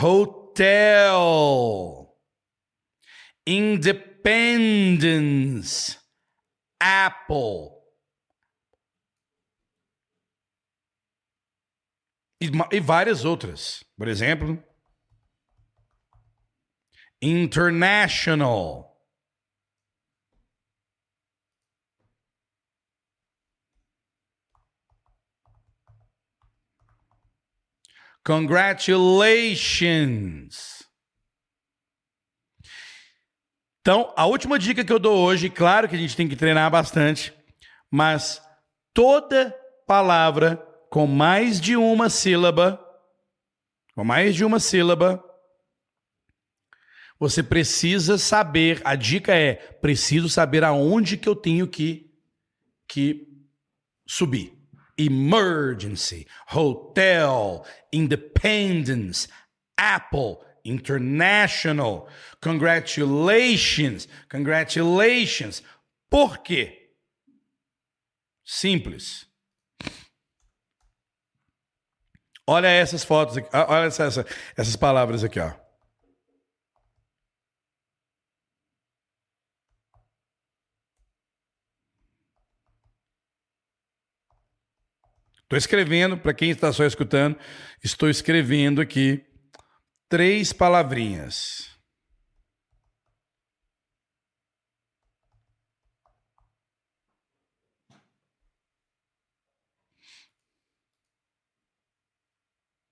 [0.00, 2.16] Hotel.
[3.44, 4.00] Independence,
[6.80, 7.78] Apple.
[12.42, 13.84] E, e várias outras.
[13.96, 14.60] Por exemplo,
[17.22, 18.90] International.
[28.24, 30.79] Congratulations.
[33.80, 36.70] Então, a última dica que eu dou hoje, claro que a gente tem que treinar
[36.70, 37.32] bastante,
[37.90, 38.42] mas
[38.92, 39.54] toda
[39.86, 40.56] palavra
[40.90, 42.78] com mais de uma sílaba,
[43.94, 45.24] com mais de uma sílaba,
[47.18, 52.10] você precisa saber, a dica é, preciso saber aonde que eu tenho que,
[52.88, 53.28] que
[54.06, 54.58] subir.
[54.96, 59.28] Emergency, hotel, independence,
[59.76, 62.08] Apple, international.
[62.40, 65.62] Congratulations, congratulations.
[66.08, 66.90] Por quê?
[68.44, 69.26] Simples.
[72.46, 75.52] Olha essas fotos aqui, ah, olha essa, essa, essas palavras aqui, ó.
[85.50, 87.36] Estou escrevendo, para quem está só escutando,
[87.82, 89.24] estou escrevendo aqui
[90.10, 91.70] três palavrinhas.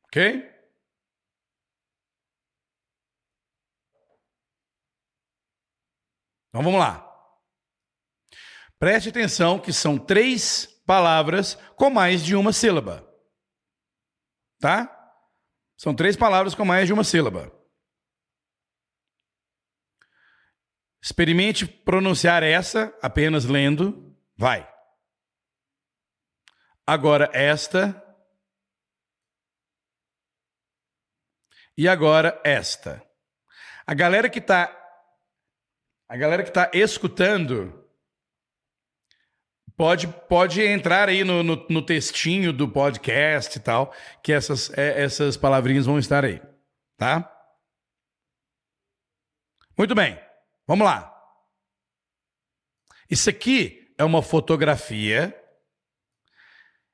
[0.05, 0.16] Ok?
[6.49, 7.05] Então vamos lá.
[8.79, 13.05] Preste atenção que são três palavras com mais de uma sílaba.
[14.61, 14.97] Tá?
[15.79, 17.53] São três palavras com mais de uma sílaba.
[21.01, 24.12] Experimente pronunciar essa apenas lendo.
[24.37, 24.68] Vai.
[26.85, 28.05] Agora esta.
[31.76, 33.01] E agora esta.
[33.87, 34.74] A galera que está
[36.09, 37.88] a galera que está escutando
[39.79, 45.01] pode, pode entrar aí no, no, no, textinho do podcast e tal, que essas, é,
[45.01, 46.43] essas palavrinhas vão estar aí,
[46.97, 47.33] tá?
[49.79, 50.20] Muito bem,
[50.66, 51.14] vamos lá.
[53.09, 55.33] Isso aqui é uma fotografia.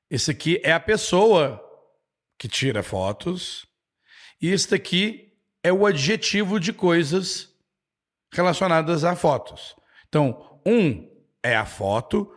[0.09, 1.59] Isso aqui é a pessoa
[2.37, 3.65] que tira fotos.
[4.39, 7.51] E isso aqui é o adjetivo de coisas
[8.31, 9.75] relacionadas a fotos.
[10.07, 11.11] Então, um
[11.43, 12.31] é a foto,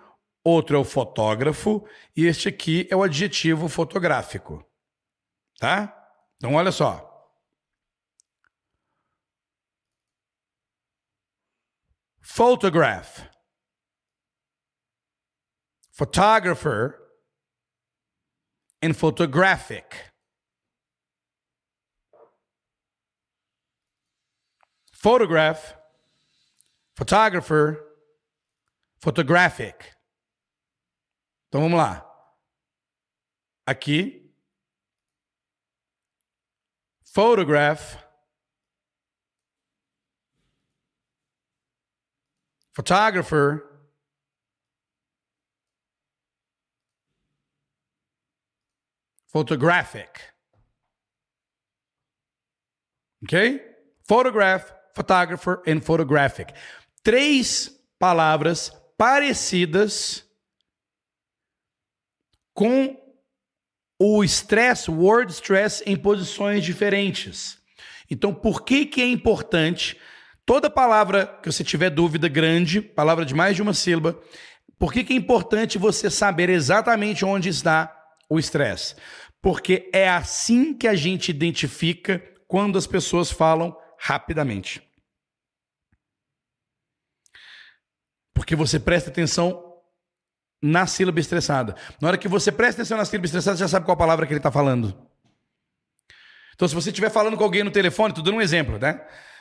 [0.44, 1.86] outro é o fotógrafo
[2.16, 4.64] e este aqui é o adjetivo fotográfico.
[5.58, 5.94] Tá?
[6.36, 7.04] Então, olha só.
[12.20, 13.26] Photograph.
[15.92, 16.96] Photographer
[18.82, 20.12] and photographic.
[24.92, 25.78] Photograph
[26.98, 27.78] photographer,
[29.00, 29.97] photographic.
[31.48, 32.04] Então vamos lá.
[33.66, 34.32] Aqui,
[37.04, 37.96] photograph,
[42.72, 43.64] photographer,
[49.26, 50.20] photographic.
[53.24, 53.60] Okay?
[54.04, 56.54] Photograph, photographer, and photographic
[57.02, 60.27] três palavras parecidas
[62.58, 63.00] com
[64.00, 67.56] o stress, word stress, em posições diferentes.
[68.10, 69.96] Então, por que, que é importante
[70.44, 74.20] toda palavra que você tiver dúvida grande, palavra de mais de uma sílaba,
[74.76, 77.96] por que, que é importante você saber exatamente onde está
[78.28, 78.96] o estresse?
[79.40, 84.82] Porque é assim que a gente identifica quando as pessoas falam rapidamente.
[88.34, 89.67] Porque você presta atenção
[90.62, 91.74] na sílaba estressada.
[92.00, 94.32] Na hora que você presta atenção na sílaba estressada, você já sabe qual palavra que
[94.32, 95.08] ele está falando.
[96.54, 98.94] Então, se você estiver falando com alguém no telefone, estou dando um exemplo, né?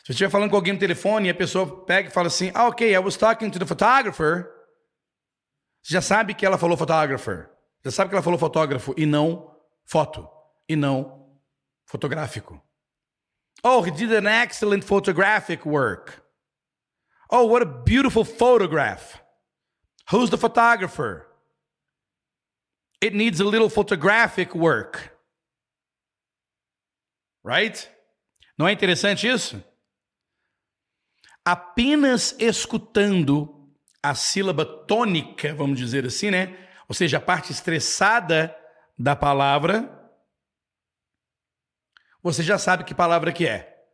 [0.03, 2.51] Se você estiver falando com alguém no telefone e a pessoa pega e fala assim,
[2.53, 4.47] ah, ok, I was talking to the photographer,
[5.81, 7.49] você já sabe que ela falou photographer.
[7.83, 10.27] Já sabe que ela falou fotógrafo e não foto.
[10.69, 11.39] E não
[11.85, 12.61] fotográfico.
[13.63, 16.21] Oh, he did an excellent photographic work.
[17.31, 19.19] Oh, what a beautiful photograph.
[20.11, 21.27] Who's the photographer?
[23.01, 25.11] It needs a little photographic work.
[27.43, 27.89] Right?
[28.57, 29.63] Não é interessante isso?
[31.45, 33.71] Apenas escutando
[34.01, 36.67] a sílaba tônica, vamos dizer assim, né?
[36.87, 38.55] Ou seja, a parte estressada
[38.97, 39.93] da palavra,
[42.23, 43.85] você já sabe que palavra que é.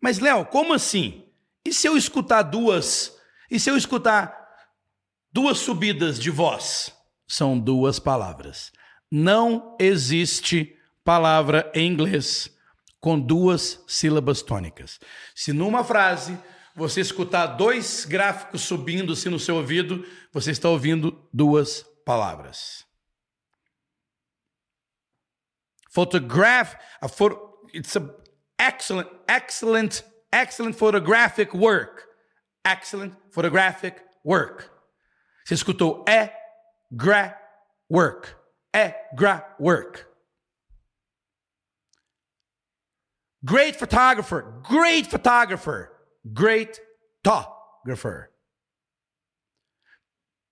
[0.00, 1.32] Mas, Léo, como assim?
[1.64, 3.16] E se eu escutar duas?
[3.50, 4.35] E se eu escutar
[5.36, 6.96] duas subidas de voz?
[7.28, 8.72] São duas palavras.
[9.12, 12.50] Não existe palavra em inglês
[12.98, 14.98] com duas sílabas tônicas.
[15.34, 16.38] Se numa frase
[16.74, 22.86] você escutar dois gráficos subindo assim no seu ouvido, você está ouvindo duas palavras.
[25.90, 27.38] Photograph, a photo,
[27.74, 28.00] it's a
[28.58, 30.02] excellent, excellent
[30.32, 32.04] excellent photographic work.
[32.64, 34.75] Excellent photographic work.
[35.46, 36.36] Você escutou é,
[36.90, 37.40] gra,
[37.88, 38.34] work.
[38.74, 40.04] É, gra, work.
[43.44, 45.92] Great photographer, great photographer,
[46.24, 46.80] great
[47.22, 48.32] photographer.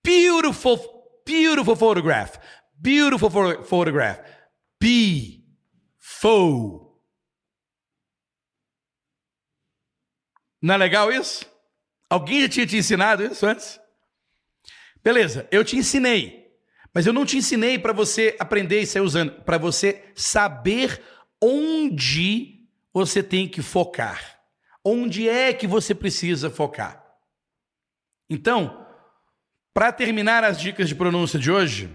[0.01, 0.77] Beautiful,
[1.25, 2.39] beautiful photograph,
[2.79, 3.29] beautiful
[3.65, 4.21] photograph.
[4.79, 5.43] Be,
[5.99, 7.01] fo.
[10.61, 11.43] Não é legal isso?
[12.09, 13.84] Alguém já tinha te ensinado isso antes?
[15.05, 16.51] Beleza, eu te ensinei.
[16.91, 20.99] Mas eu não te ensinei para você aprender e sair usando, para você saber
[21.39, 24.41] onde você tem que focar.
[24.83, 27.05] Onde é que você precisa focar.
[28.27, 28.83] Então,
[29.75, 31.87] para terminar as dicas de pronúncia de hoje,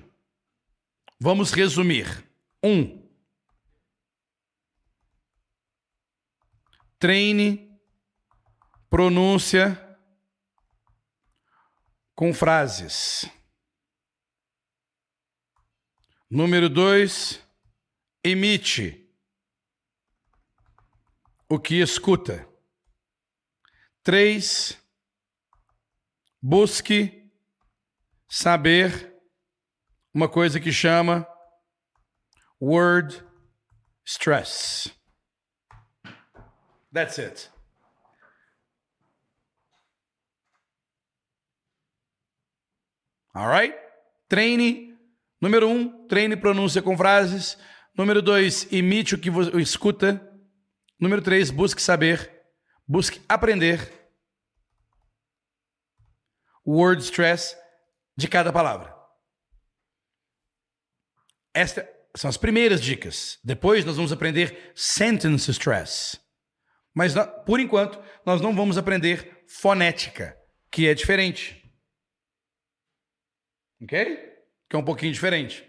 [1.18, 2.24] vamos resumir.
[2.62, 3.10] Um,
[6.96, 7.76] treine
[8.88, 9.89] pronúncia
[12.20, 13.24] com frases.
[16.30, 17.42] Número dois,
[18.22, 19.10] emite
[21.48, 22.46] o que escuta.
[24.02, 24.78] Três,
[26.42, 27.32] busque
[28.28, 29.18] saber
[30.12, 31.26] uma coisa que chama
[32.60, 33.24] word
[34.04, 34.94] stress.
[36.92, 37.50] That's it.
[43.34, 43.76] Alright?
[44.28, 44.90] Treine.
[45.40, 47.56] Número um, treine pronúncia com frases.
[47.96, 50.26] Número dois, imite o que você escuta.
[50.98, 52.30] Número três, busque saber.
[52.86, 53.92] Busque aprender.
[56.66, 57.56] Word stress
[58.16, 58.94] de cada palavra.
[61.54, 61.86] Estas
[62.16, 63.38] são as primeiras dicas.
[63.42, 66.20] Depois nós vamos aprender sentence stress.
[66.94, 67.14] Mas
[67.46, 70.36] por enquanto nós não vamos aprender fonética,
[70.70, 71.59] que é diferente.
[73.82, 74.04] Ok?
[74.68, 75.64] Que é um pouquinho diferente.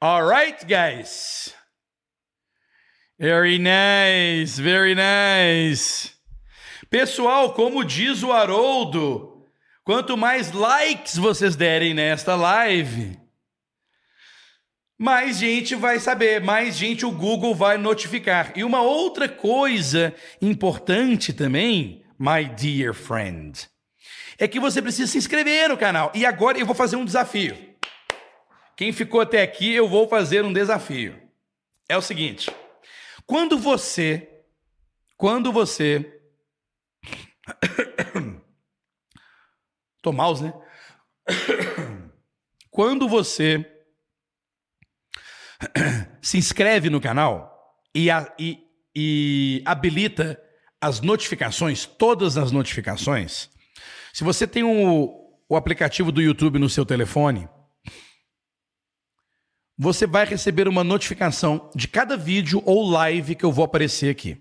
[0.00, 1.54] Alright, guys.
[3.18, 6.12] Very nice, very nice.
[6.90, 9.46] Pessoal, como diz o Haroldo,
[9.84, 13.16] quanto mais likes vocês derem nesta live,
[14.98, 18.52] mais gente vai saber, mais gente o Google vai notificar.
[18.56, 23.68] E uma outra coisa importante também, my dear friend,
[24.38, 26.10] é que você precisa se inscrever no canal.
[26.14, 27.56] E agora eu vou fazer um desafio.
[28.76, 31.20] Quem ficou até aqui, eu vou fazer um desafio.
[31.88, 32.50] É o seguinte:
[33.26, 34.28] quando você,
[35.16, 36.20] quando você,
[40.02, 40.52] tô mouse, né?
[42.70, 43.70] Quando você
[46.22, 50.42] se inscreve no canal e, a, e, e habilita
[50.80, 53.50] as notificações, todas as notificações,
[54.12, 57.48] se você tem o, o aplicativo do YouTube no seu telefone,
[59.76, 64.38] você vai receber uma notificação de cada vídeo ou live que eu vou aparecer aqui,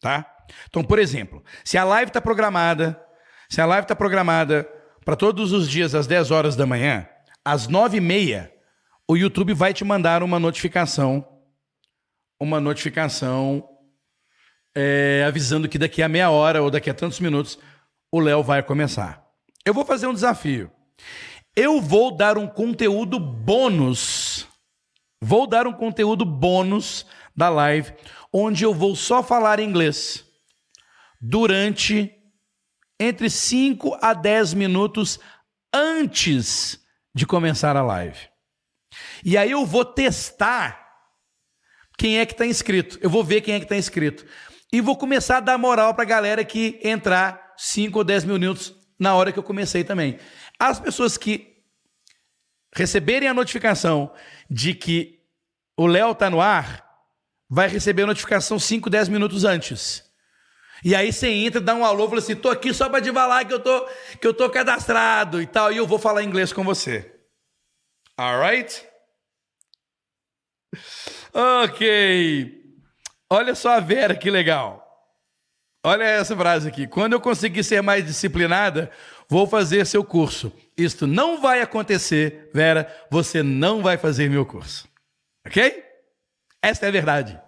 [0.00, 0.30] tá?
[0.68, 3.00] Então, por exemplo, se a live está programada,
[3.48, 4.68] se a live está programada
[5.04, 7.08] para todos os dias às 10 horas da manhã,
[7.44, 8.52] às 9 e meia,
[9.08, 11.26] o YouTube vai te mandar uma notificação,
[12.38, 13.66] uma notificação
[14.74, 17.58] é, avisando que daqui a meia hora ou daqui a tantos minutos
[18.10, 19.24] o Léo vai começar.
[19.64, 20.70] Eu vou fazer um desafio.
[21.54, 24.46] Eu vou dar um conteúdo bônus.
[25.20, 27.04] Vou dar um conteúdo bônus
[27.36, 27.92] da live,
[28.32, 30.24] onde eu vou só falar inglês
[31.20, 32.14] durante
[33.00, 35.18] entre 5 a 10 minutos
[35.72, 36.80] antes
[37.14, 38.18] de começar a live.
[39.24, 40.86] E aí eu vou testar
[41.96, 42.98] quem é que está inscrito.
[43.02, 44.24] Eu vou ver quem é que está inscrito.
[44.72, 48.72] E vou começar a dar moral para a galera que entrar 5 ou 10 minutos
[48.98, 50.18] na hora que eu comecei também.
[50.58, 51.58] As pessoas que
[52.74, 54.14] receberem a notificação
[54.48, 55.20] de que
[55.76, 56.88] o Léo tá no ar,
[57.50, 60.04] vai receber a notificação 5, 10 minutos antes.
[60.84, 63.52] E aí você entra, dá um alô, fala assim: tô aqui só para divalar que
[63.52, 63.86] eu tô
[64.20, 67.20] que eu tô cadastrado e tal, e eu vou falar inglês com você.
[68.16, 68.86] Alright?
[71.32, 72.64] Ok.
[73.30, 74.87] Olha só a Vera, que legal.
[75.88, 76.86] Olha essa frase aqui.
[76.86, 78.90] Quando eu conseguir ser mais disciplinada,
[79.26, 80.52] vou fazer seu curso.
[80.76, 82.94] Isto não vai acontecer, Vera.
[83.10, 84.86] Você não vai fazer meu curso.
[85.46, 85.82] Ok?
[86.60, 87.40] Esta é a verdade.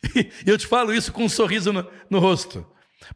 [0.14, 2.64] E eu te falo isso com um sorriso no, no rosto.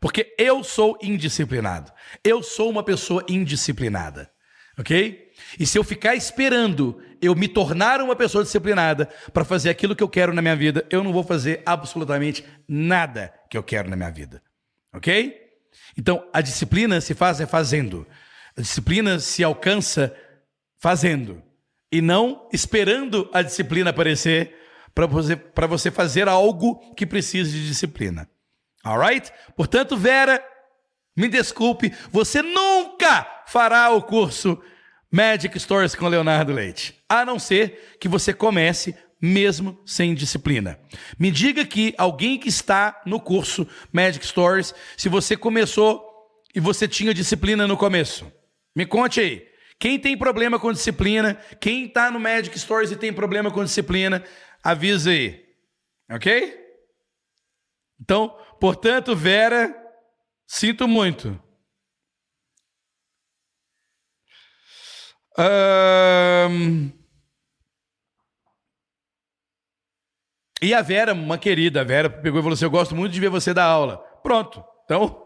[0.00, 1.92] Porque eu sou indisciplinado.
[2.24, 4.32] Eu sou uma pessoa indisciplinada.
[4.76, 5.30] Ok?
[5.60, 10.02] E se eu ficar esperando eu me tornar uma pessoa disciplinada para fazer aquilo que
[10.02, 13.94] eu quero na minha vida, eu não vou fazer absolutamente nada que eu quero na
[13.94, 14.42] minha vida.
[14.92, 15.40] Ok?
[15.96, 18.06] Então, a disciplina se faz é fazendo.
[18.56, 20.14] A disciplina se alcança
[20.78, 21.42] fazendo.
[21.90, 24.54] E não esperando a disciplina aparecer
[24.94, 28.28] para você, você fazer algo que precise de disciplina.
[28.84, 29.32] Alright?
[29.56, 30.42] Portanto, Vera,
[31.16, 34.60] me desculpe, você nunca fará o curso
[35.10, 36.98] Magic Stories com Leonardo Leite.
[37.08, 40.80] A não ser que você comece mesmo sem disciplina.
[41.16, 46.04] Me diga que alguém que está no curso Magic Stories, se você começou
[46.52, 48.30] e você tinha disciplina no começo.
[48.74, 49.48] Me conte aí.
[49.78, 54.24] Quem tem problema com disciplina, quem tá no Magic Stories e tem problema com disciplina,
[54.62, 55.44] avisa aí.
[56.10, 56.60] Ok?
[58.00, 59.72] Então, portanto, Vera,
[60.46, 61.40] sinto muito.
[65.38, 67.01] Um...
[70.62, 73.18] E a Vera, uma querida, a Vera pegou e falou assim: Eu gosto muito de
[73.18, 73.98] ver você dar aula.
[74.22, 74.64] Pronto.
[74.84, 75.20] Então,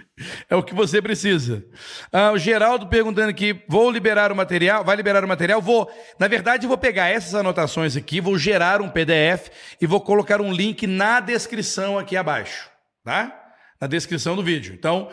[0.48, 1.62] é o que você precisa.
[2.10, 4.82] Ah, o Geraldo perguntando aqui: vou liberar o material?
[4.82, 5.60] Vai liberar o material?
[5.60, 5.90] Vou.
[6.18, 10.50] Na verdade, vou pegar essas anotações aqui, vou gerar um PDF e vou colocar um
[10.50, 12.70] link na descrição aqui abaixo,
[13.04, 13.38] tá?
[13.78, 14.74] Na descrição do vídeo.
[14.74, 15.10] Então,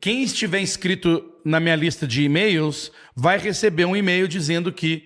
[0.00, 5.02] quem estiver inscrito na minha lista de e-mails vai receber um e-mail dizendo que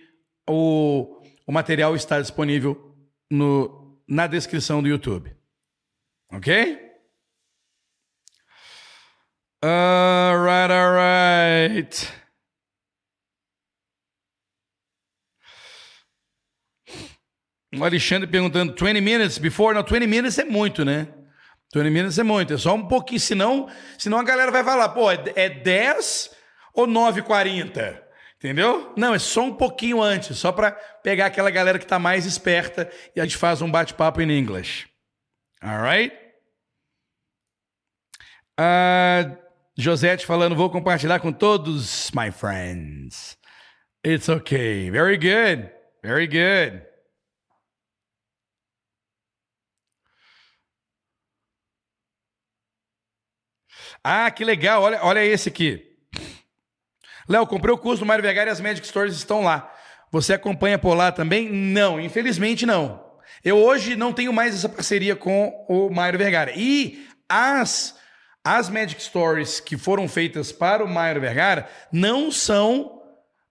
[0.46, 2.94] o, o material está disponível
[3.30, 3.81] no,
[4.12, 5.34] na descrição do YouTube.
[6.30, 6.78] Ok?
[9.64, 12.12] Alright, alright.
[17.74, 19.74] O Alexandre perguntando, 20 minutes before?
[19.74, 21.08] Não, 20 minutes é muito, né?
[21.74, 23.66] 20 minutes é muito, é só um pouquinho, senão,
[23.96, 26.36] senão a galera vai falar, pô, é 10 é
[26.74, 28.11] ou 9h40?
[28.42, 28.92] Entendeu?
[28.96, 32.90] Não, é só um pouquinho antes, só para pegar aquela galera que está mais esperta
[33.14, 34.84] e a gente faz um bate-papo em inglês.
[35.62, 36.12] Alright?
[38.58, 39.38] Uh,
[39.78, 43.38] Josete falando, vou compartilhar com todos, my friends.
[44.04, 44.90] It's okay.
[44.90, 45.70] Very good.
[46.02, 46.84] Very good.
[54.02, 54.82] Ah, que legal.
[54.82, 55.91] Olha, olha esse aqui.
[57.28, 59.72] Léo, comprei o curso do Mário Vergara e as Magic Stories estão lá.
[60.10, 61.48] Você acompanha por lá também?
[61.50, 63.02] Não, infelizmente não.
[63.44, 66.52] Eu hoje não tenho mais essa parceria com o Mário Vergara.
[66.54, 67.96] E as,
[68.44, 73.00] as Magic Stories que foram feitas para o Mário Vergara não são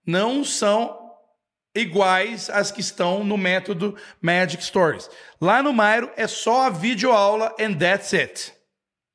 [0.06, 0.98] não são
[1.74, 5.08] iguais às que estão no método Magic Stories.
[5.40, 8.52] Lá no Mairo é só a videoaula and that's it.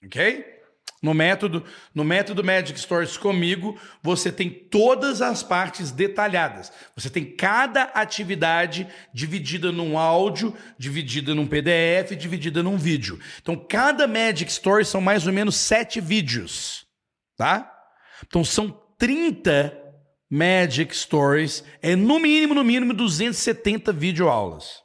[0.04, 0.57] OK?
[1.02, 1.64] No método,
[1.94, 6.72] no método Magic Stories comigo, você tem todas as partes detalhadas.
[6.96, 13.20] Você tem cada atividade dividida num áudio, dividida num PDF, dividida num vídeo.
[13.40, 16.88] Então, cada Magic Story são mais ou menos sete vídeos,
[17.38, 17.72] tá?
[18.26, 19.78] Então, são 30
[20.30, 24.82] Magic Stories, é no mínimo, no mínimo 270 videoaulas.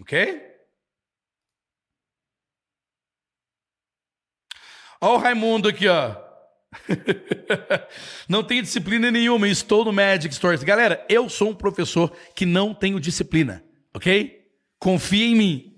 [0.00, 0.45] Ok?
[5.00, 6.16] Olha o Raimundo aqui, ó.
[8.28, 10.62] não tenho disciplina nenhuma, estou no Magic Stories.
[10.62, 13.64] Galera, eu sou um professor que não tenho disciplina,
[13.94, 14.40] ok?
[14.78, 15.76] Confia em mim.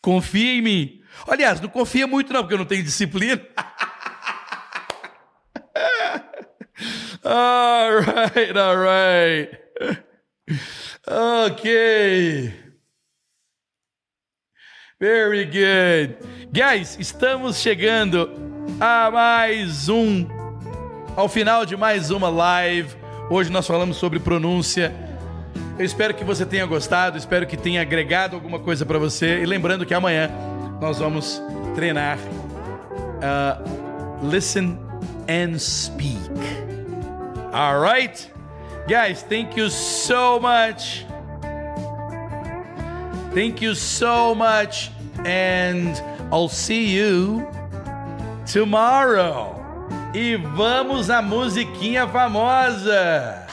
[0.00, 1.02] Confia em mim.
[1.26, 3.40] Aliás, não confia muito não, porque eu não tenho disciplina.
[7.24, 9.58] all right, all right.
[11.08, 12.65] Ok.
[14.98, 16.16] Very good.
[16.50, 18.30] Guys, estamos chegando
[18.80, 20.26] a mais um,
[21.14, 22.96] ao final de mais uma live.
[23.28, 24.94] Hoje nós falamos sobre pronúncia.
[25.78, 29.42] Eu espero que você tenha gostado, espero que tenha agregado alguma coisa para você.
[29.42, 30.30] E lembrando que amanhã
[30.80, 31.42] nós vamos
[31.74, 32.16] treinar
[33.20, 34.78] uh, Listen
[35.28, 36.18] and Speak.
[37.52, 38.32] Alright?
[38.88, 41.05] Guys, thank you so much.
[43.36, 44.90] Thank you so much,
[45.22, 45.94] and
[46.32, 47.46] I'll see you
[48.50, 49.62] tomorrow.
[50.14, 53.45] E vamos à musiquinha famosa.